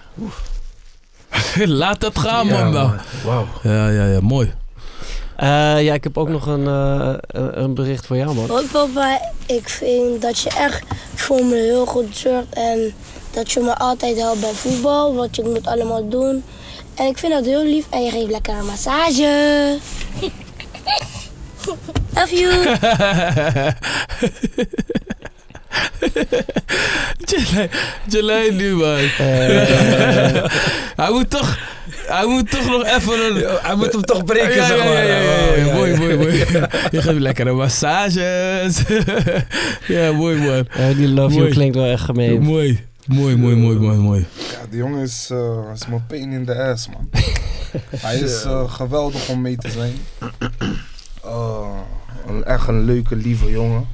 [1.82, 2.72] Laat het gaan Ja, man.
[2.74, 2.88] nou.
[2.88, 2.98] man.
[3.26, 3.48] Wauw.
[3.64, 4.20] Ja, ja, ja.
[4.22, 4.54] Mooi.
[5.36, 8.50] Eh, ja, ik heb ook nog een, eh, een- een bericht voor jou, man.
[8.50, 10.84] Hoi papa, ik vind dat je echt
[11.16, 12.94] voor me heel goed zorgt en
[13.32, 16.44] dat je me altijd helpt bij voetbal, wat je moet allemaal doen.
[16.96, 19.78] En ik vind dat heel lief en je geeft lekker een massage.
[22.16, 22.66] Love you.
[28.08, 28.98] Jelijn nu man.
[31.02, 31.58] hij moet toch...
[32.06, 33.46] Hij moet toch nog even een...
[33.62, 34.94] Hij moet hem toch breken, ja, zeg ja, maar.
[34.94, 36.38] ja, ja, ja, ja, Oh, Mooi, mooi, mooi.
[36.92, 38.82] Je geeft lekkere massages.
[39.88, 40.68] ja, mooi man.
[40.72, 41.52] Eh, die love you Mooi.
[41.52, 42.42] klinkt wel echt gemeen.
[42.42, 42.86] Mooi.
[43.06, 44.26] Mooi, mooi, mooi, mooi, mooi.
[44.38, 47.10] Ja, die jongen is, eh, is mijn pain in the ass, man.
[48.08, 49.94] Hij is eh, geweldig om mee te zijn.
[51.24, 51.70] Eh,
[52.28, 53.88] een, echt een leuke, lieve jongen.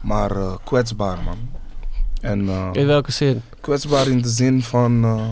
[0.00, 1.38] Maar eh, kwetsbaar, man.
[2.20, 3.42] En eh, In welke zin?
[3.60, 5.04] kwetsbaar in de zin van...
[5.04, 5.30] eh,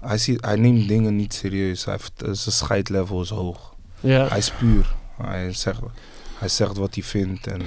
[0.00, 1.84] hij, ziet, hij neemt dingen niet serieus.
[1.84, 3.74] Hij heeft, eh, zijn scheidlevel is hoog.
[4.00, 4.94] Ja, Hij is puur.
[5.22, 5.80] Hij zegt,
[6.38, 7.46] hij zegt wat hij vindt.
[7.46, 7.62] En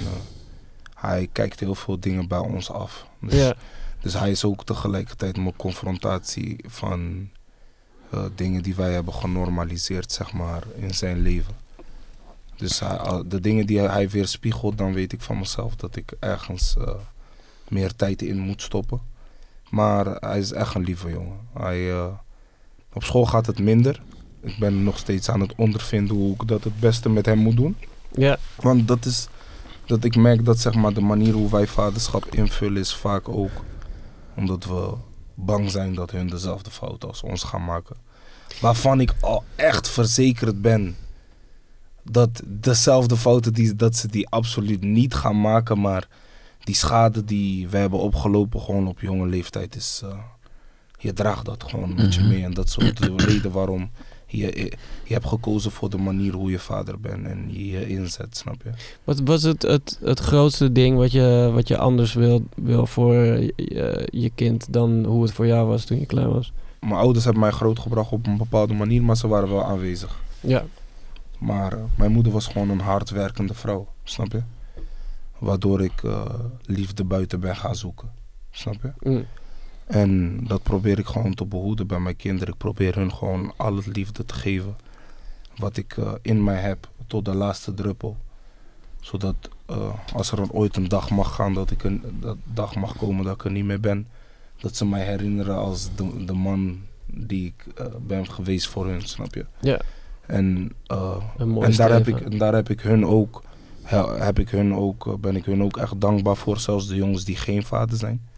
[0.94, 3.06] hij kijkt heel veel dingen bij ons af.
[3.20, 3.54] Dus ja,
[4.00, 7.28] dus hij is ook tegelijkertijd mijn confrontatie van
[8.34, 11.54] dingen die wij hebben genormaliseerd, zeg maar, in zijn leven.
[12.56, 16.76] Dus hij- de dingen die hij weerspiegelt, dan weet ik van mezelf dat ik ergens
[17.70, 19.00] meer tijd in moet stoppen.
[19.70, 21.38] Maar hij is echt een lieve jongen.
[21.54, 22.06] Hij, eh,
[22.92, 24.02] op school gaat het minder.
[24.40, 27.56] Ik ben nog steeds aan het ondervinden hoe ik dat het beste met hem moet
[27.56, 27.76] doen.
[28.10, 29.28] ja, Want dat is
[29.86, 33.50] dat ik merk dat zeg maar, de manier hoe wij vaderschap invullen is vaak ook
[34.36, 34.92] omdat we
[35.34, 37.96] bang zijn dat hun dezelfde fout als ons gaan maken.
[38.60, 40.96] Waarvan ik al echt verzekerd ben
[42.02, 46.08] dat dezelfde fouten die, dat ze die absoluut niet gaan maken, maar
[46.64, 50.18] die schade die we hebben opgelopen gewoon op jonge leeftijd is, eh,
[50.98, 52.28] je draagt dat gewoon met je Mhm.
[52.28, 53.90] mee en dat is ook de reden waarom
[54.26, 54.72] je,
[55.04, 58.62] je hebt gekozen voor de manier hoe je vader bent en je je inzet, snap
[58.64, 58.70] je?
[59.04, 63.14] Wat was het, het, het grootste ding wat je, wat je anders wil, wil voor
[63.14, 66.52] je, je kind dan hoe het voor jou was toen je klein was?
[66.80, 70.20] Mijn ouders hebben mij grootgebracht op een bepaalde manier, maar ze waren wel aanwezig.
[70.40, 70.64] Ja.
[71.38, 74.42] Maar eh, mijn moeder was gewoon een hardwerkende vrouw, snap je?
[75.40, 76.24] Waardoor ik eh,
[76.64, 78.10] liefde buiten ben gaan zoeken,
[78.50, 79.10] snap je?
[79.10, 79.26] Mm.
[79.86, 82.52] En dat probeer ik gewoon te behoeden bij mijn kinderen.
[82.52, 84.76] Ik probeer hun gewoon al het liefde te geven
[85.56, 88.16] wat ik eh, in mij heb tot de laatste druppel.
[89.00, 89.34] Zodat
[89.66, 92.96] eh, als er een, ooit een dag mag gaan dat ik een dat dag mag
[92.96, 94.06] komen dat ik er niet meer ben,
[94.60, 99.34] dat ze mij herinneren als de, de man die ik ben geweest voor hun, snap
[99.34, 99.46] je?
[99.60, 99.80] Ja.
[100.26, 100.72] En,
[101.36, 103.42] en daar heb, ik, daar heb ik hun ook,
[104.18, 107.24] heb ik hun ook, eh, ben ik hun ook echt dankbaar voor, zelfs de jongens
[107.24, 108.28] die geen vader zijn.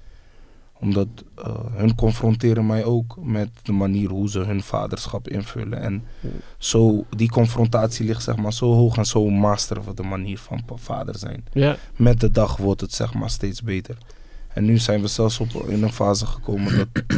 [0.80, 5.80] Omdat eh, hun confronteren mij ook met de manier hoe ze hun vaderschap invullen.
[5.80, 6.04] En
[6.58, 10.62] zo, die confrontatie ligt zeg maar zo hoog en zo master van de manier van
[10.74, 11.44] vader zijn.
[11.52, 11.76] Ja.
[11.96, 13.96] Met de dag wordt het zeg maar steeds beter.
[14.48, 17.04] En nu zijn we zelfs op, in een fase gekomen dat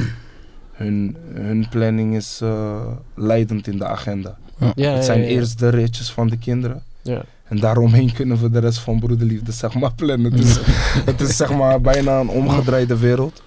[0.73, 4.39] hun, hun planning is eh, leidend in de agenda.
[4.75, 6.83] Ja, het zijn eerst de ritjes van de kinderen.
[7.03, 7.25] Ja.
[7.45, 10.31] En daaromheen kunnen we de rest van broederliefde zeg maar plannen.
[10.31, 10.59] Dus
[11.11, 13.43] het is zeg maar bijna een omgedraaide wereld.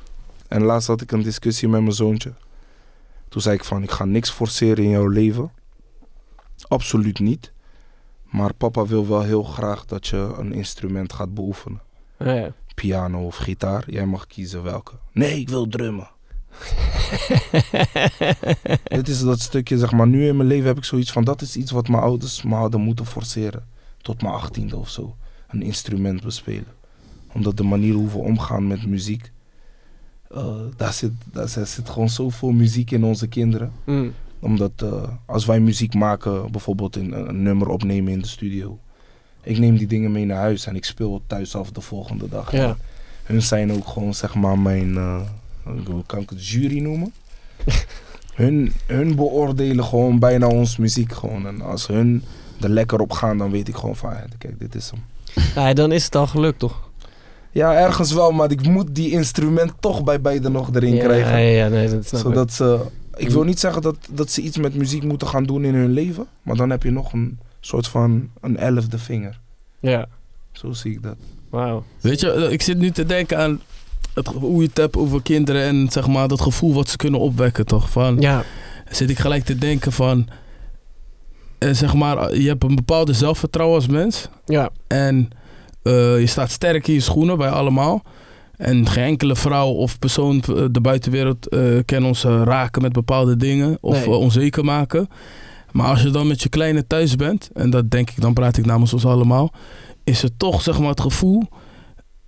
[0.47, 2.33] En laatst had ik een discussie met mijn zoontje.
[3.29, 5.51] Toen zei ik van, ik ga niks forceren in jouw leven.
[6.67, 7.51] Absoluut niet.
[8.23, 11.81] Maar papa wil wel heel graag dat je een instrument gaat beoefenen.
[12.19, 12.51] Ja.
[12.75, 13.83] Piano of gitaar.
[13.87, 14.93] Jij mag kiezen welke.
[15.11, 16.09] Nee, ik wil drummen.
[18.97, 21.41] Dit is dat stukje, zeg maar, nu in mijn leven heb ik zoiets van, dat
[21.41, 23.67] is iets wat mijn ouders me hadden moeten forceren.
[24.07, 25.15] Tot mijn achttiende of zo.
[25.47, 26.73] Een instrument bespelen.
[27.33, 29.31] Omdat de manier hoe we omgaan met muziek,
[30.31, 33.71] eh, daar, zit, daar zit gewoon zoveel muziek in onze kinderen.
[33.85, 34.13] Mm.
[34.39, 38.79] Omdat eh, als wij muziek maken, bijvoorbeeld een, een nummer opnemen in de studio.
[39.43, 42.29] Ik neem die dingen mee naar huis en ik speel het thuis af de volgende
[42.29, 42.51] dag.
[42.51, 42.77] Ja.
[43.23, 45.21] Hun zijn ook gewoon, zeg maar, mijn, eh,
[45.85, 47.13] hoe kan ik het, jury noemen?
[48.35, 51.47] hun, hun beoordelen gewoon bijna ons muziek gewoon.
[51.47, 52.23] En als hun
[52.61, 55.03] er lekker op gaan, dan weet ik gewoon van, kijk, dit is hem.
[55.55, 56.89] Ja, dan is het al gelukt, toch?
[57.51, 61.31] Ja, ergens wel, maar ik moet die instrument toch bij beide nog erin ja, krijgen.
[61.31, 62.27] Ja, ja, nee, dat snap ik.
[62.27, 62.79] Zodat ze,
[63.15, 65.91] ik wil niet zeggen dat, dat ze iets met muziek moeten gaan doen in hun
[65.91, 69.39] leven, maar dan heb je nog een soort van een elfde vinger.
[69.79, 70.05] Ja,
[70.51, 71.15] Zo zie ik dat.
[71.49, 71.83] wauw.
[72.01, 73.61] Weet je, ik zit nu te denken aan
[74.13, 77.19] het, hoe je het hebt over kinderen en zeg maar dat gevoel wat ze kunnen
[77.19, 77.89] opwekken, toch?
[77.89, 78.43] Van, Ja,
[78.89, 80.27] zit ik gelijk te denken van,
[81.57, 85.29] eh, zeg maar, je hebt een bepaalde zelfvertrouwen als mens ja, en
[85.83, 88.03] eh, je staat sterk in je schoenen bij allemaal.
[88.57, 92.93] En geen enkele vrouw of persoon eh, de buitenwereld eh, kan ons eh, raken met
[92.93, 94.03] bepaalde dingen of Nee.
[94.03, 95.07] eh, onzeker maken.
[95.71, 98.57] Maar als je dan met je kleine thuis bent, en dat denk ik, dan praat
[98.57, 99.51] ik namens ons allemaal,
[100.03, 101.43] is het toch zeg maar het gevoel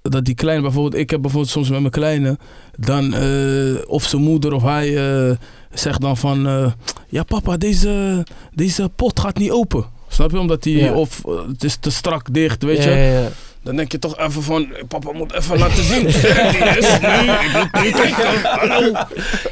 [0.02, 2.38] dat die kleine, bijvoorbeeld, ik heb bijvoorbeeld soms met mijn kleine,
[2.78, 5.36] dan eh, of zijn moeder of hij eh,
[5.74, 6.72] zegt dan van, eh,
[7.10, 9.86] ja papa, deze, deze pot gaat niet open.
[10.08, 10.40] Snap je?
[10.40, 10.94] Omdat die, Ja.
[10.94, 12.96] of het is te strak dicht, weet ja, je.
[12.98, 13.28] ja, ja.
[13.64, 16.04] Dan denk je toch even van, papa moet even laten zien.
[16.54, 17.00] die is.
[17.00, 18.42] Nu, ik moet nu kijken.
[18.44, 18.92] Hallo.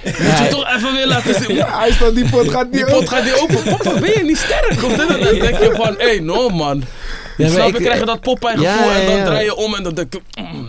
[0.03, 1.57] Moet je toch even weer laten zien.
[1.65, 3.63] hij staat, die pot gaat Die pot gaat niet open.
[3.63, 4.83] Papa, ben je niet sterk?
[4.83, 5.07] Of dit.
[5.07, 6.83] Dan denk je van, hé, hey, no man.
[7.37, 9.75] Ja, maar Snap je, ik- krijg je dat Popeye gevoel en dan draai je om
[9.75, 10.67] en dan denk mm,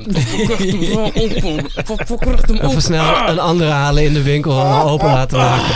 [2.09, 2.69] open.
[2.69, 3.29] Even snel Ah.
[3.29, 5.75] een andere halen in de winkel en open laten maken.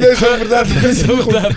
[0.00, 0.66] Deze inderdaad.
[1.06, 1.52] Zo dat.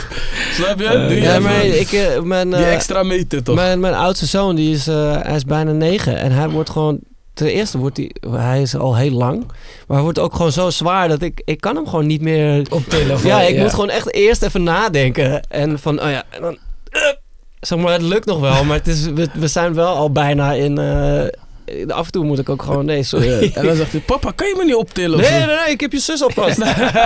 [0.54, 1.18] Snap je?
[1.22, 3.56] Ja, maar ik, eh, mijn, die eh, extra meter toch?
[3.56, 6.18] mijn, mijn oudste zoon, die is, eh, hij is bijna negen.
[6.18, 7.00] En hij wordt gewoon...
[7.34, 8.12] Ten eerste wordt hij...
[8.30, 9.44] Hij is al heel lang.
[9.88, 11.42] Maar hij wordt ook gewoon zo zwaar dat ik...
[11.46, 12.66] Ik kan hem gewoon niet meer...
[12.70, 13.32] Op telefoon.
[13.32, 15.42] Ja, ik moet gewoon echt eerst even nadenken.
[15.50, 16.58] En van, oh ja, en dan...
[16.90, 17.02] eh,
[17.66, 18.64] zeg maar, het lukt nog wel.
[18.64, 20.78] Maar het is, we, we zijn wel al bijna in...
[20.78, 21.24] eh,
[21.88, 22.86] af en toe moet ik ook gewoon...
[22.86, 23.52] Nee, sorry.
[23.54, 25.20] En dan zegt hij, papa, kan je me niet optillen?
[25.20, 25.46] of Nee, zo?
[25.46, 26.58] nee, nee, ik heb je zus alvast.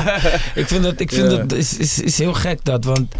[0.62, 1.38] Ik vind dat, ik vind Ja.
[1.38, 3.14] dat is, is, is heel gek dat, want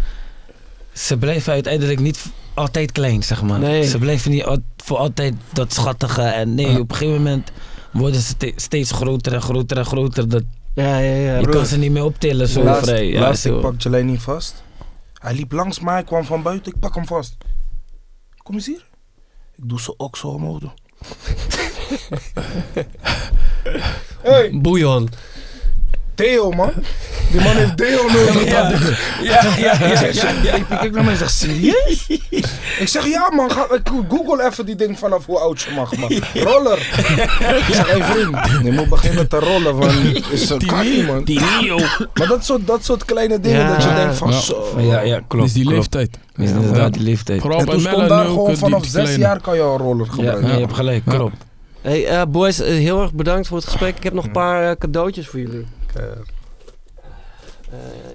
[0.92, 2.18] ze blijven uiteindelijk niet
[2.54, 3.58] altijd klein, zeg maar.
[3.58, 3.84] Nee.
[3.86, 7.50] Ze blijven niet al- voor altijd dat schattige en nee, op een gegeven moment
[7.92, 10.28] worden ze ste- steeds groter en groter en groter.
[10.28, 10.42] Dat,
[10.74, 11.38] Ja, ja, ja.
[11.38, 13.06] je kan ze niet meer optillen zo laatst, vrij.
[13.06, 14.62] Ja, laatst ik pak Jelani vast.
[15.20, 17.36] Hij liep langs mij, hij kwam van buiten, ik pak hem vast.
[18.36, 18.88] Kom eens hier.
[19.54, 20.62] Ik doe ze ook zo omhoog.
[24.22, 25.08] Hey, Bouillon.
[26.20, 26.72] Theo man.
[27.30, 28.44] Die man heeft Theo nodig.
[28.44, 28.70] Ja,
[29.22, 32.06] ja, ja, ja, Ik ja, ja, kijk naar mij en zeg, serieus?
[32.78, 35.96] ik zeg, ja man, ga, ik google even die ding vanaf hoe oud je mag,
[35.96, 36.08] man.
[36.34, 36.78] Roller.
[37.68, 39.90] ik zeg, hey vriend, je moet beginnen te rollen, van
[40.30, 41.24] is zo kan niet, man.
[42.14, 43.72] Maar dat soort, dat soort kleine dingen, Ja.
[43.74, 44.38] dat je denkt van, Ja.
[44.40, 44.74] zo.
[44.78, 45.46] Ja, ja, klopt.
[45.46, 45.76] is die klopt.
[45.76, 46.18] leeftijd.
[46.36, 47.40] Is Ja, inderdaad die leeftijd.
[47.40, 49.18] Vooral En toen stond daar gewoon vanaf zes kleine.
[49.18, 50.44] jaar kan je al een roller Ja, gebruiken.
[50.44, 51.12] nee, je hebt gelijk, Ja.
[51.12, 51.36] klopt.
[51.82, 53.96] Hey, eh, boys, eh, heel erg bedankt voor het gesprek.
[53.96, 55.66] Ik heb nog een paar eh, cadeautjes voor jullie.
[55.96, 56.02] Eh,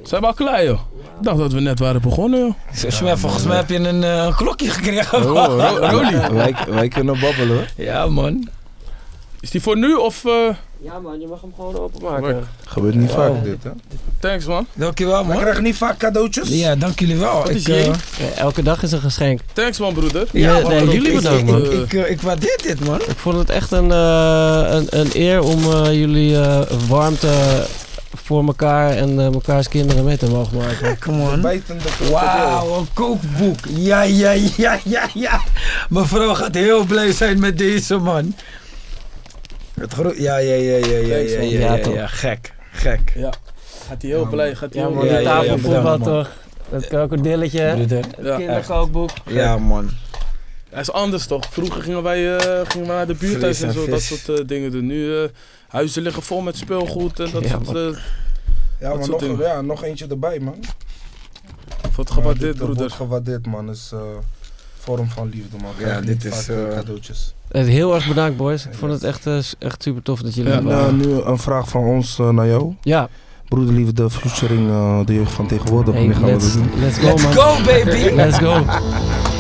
[0.04, 0.80] Ze hebben al klaar, joh.
[1.18, 2.54] Ik dacht dat we net waren begonnen, joh.
[2.92, 5.18] Smer, volgens mij heb je een eh, klokje gekregen.
[5.18, 6.32] Oh, Ro- Rolly.
[6.44, 7.56] wij, wij kunnen babbelen.
[7.56, 7.68] hoor.
[7.76, 8.48] Ja, man.
[9.46, 10.26] Is die voor nu of...
[10.26, 10.32] eh,
[10.82, 12.48] ja man, je mag hem gewoon openmaken.
[12.66, 13.70] Gebeurt niet vaak dit, hè?
[14.20, 14.68] Thanks, man.
[14.74, 15.38] Dankjewel, We man.
[15.38, 16.50] krijgen niet vaak cadeautjes.
[16.50, 17.34] Ja, dank jullie wel.
[17.38, 19.40] Wat is Ik, eh, elke dag is een geschenk.
[19.54, 20.28] Thanks, man, broeder.
[20.32, 21.64] Ja, man, nee, ik- jullie bedankt, ik- man.
[21.66, 23.02] Ik, ik, eh, ik waardeer dit, man.
[23.02, 27.64] Ik vond het echt een, eh, een, een eer om eh, jullie eh, warmte
[28.14, 30.98] voor elkaar en eh, mekaars kinderen mee te mogen maken.
[31.06, 31.42] Come on.
[32.12, 33.58] Wauw, een kookboek.
[33.70, 35.42] Ja, ja, ja, ja, ja.
[35.90, 38.36] Mevrouw gaat heel blij zijn met deze, man.
[39.80, 41.94] Het ja, ja, ja, ja, ja, ja, ja, Ja, ja, toch.
[41.94, 43.12] ja, Gek, gek.
[43.16, 43.34] Ja.
[43.88, 45.98] Gaat hij heel Ja, blij, gaat hij Ja heel man, Ja, die ja, ja, tafelvoetbal
[46.00, 46.32] toch?
[46.70, 49.10] Dat krokodilletje, het Ja, kinderkookboek.
[49.26, 49.90] Ja, man.
[50.70, 51.46] Hij is anders toch?
[51.50, 54.46] Vroeger gingen wij, eh, gingen wij naar de buurthuis en en zo, dat soort eh,
[54.48, 54.86] dingen doen.
[54.86, 55.30] Nu eh,
[55.68, 57.78] huizen liggen vol met speelgoed en dat Ja, soort...
[57.78, 57.84] eh
[58.80, 59.40] Ja, Dat maar soort nog, dingen.
[59.40, 60.60] ja, nog eentje erbij, man.
[61.96, 62.78] wordt Maar gewaardeerd, dit, broeder.
[62.78, 63.70] Wordt gewaardeerd, man.
[63.70, 64.00] is eh
[64.86, 65.72] vorm van liefde, man.
[65.90, 67.34] Ja, dit is, eh, cadeautjes.
[67.52, 68.66] Eh, Heel erg bedankt boys.
[68.66, 70.98] Ik vond het echt, eh, echt super tof dat jullie Ja, waren.
[70.98, 72.74] nu een vraag van ons naar jou.
[72.82, 73.10] Ja,
[73.50, 75.94] Broederliefde featuring eh, de jeugd van tegenwoordig.
[75.94, 76.80] hey, Wanneer gaan we let's, dat doen?
[76.80, 78.16] let's go Let's go, baby.
[78.16, 79.34] Let's go.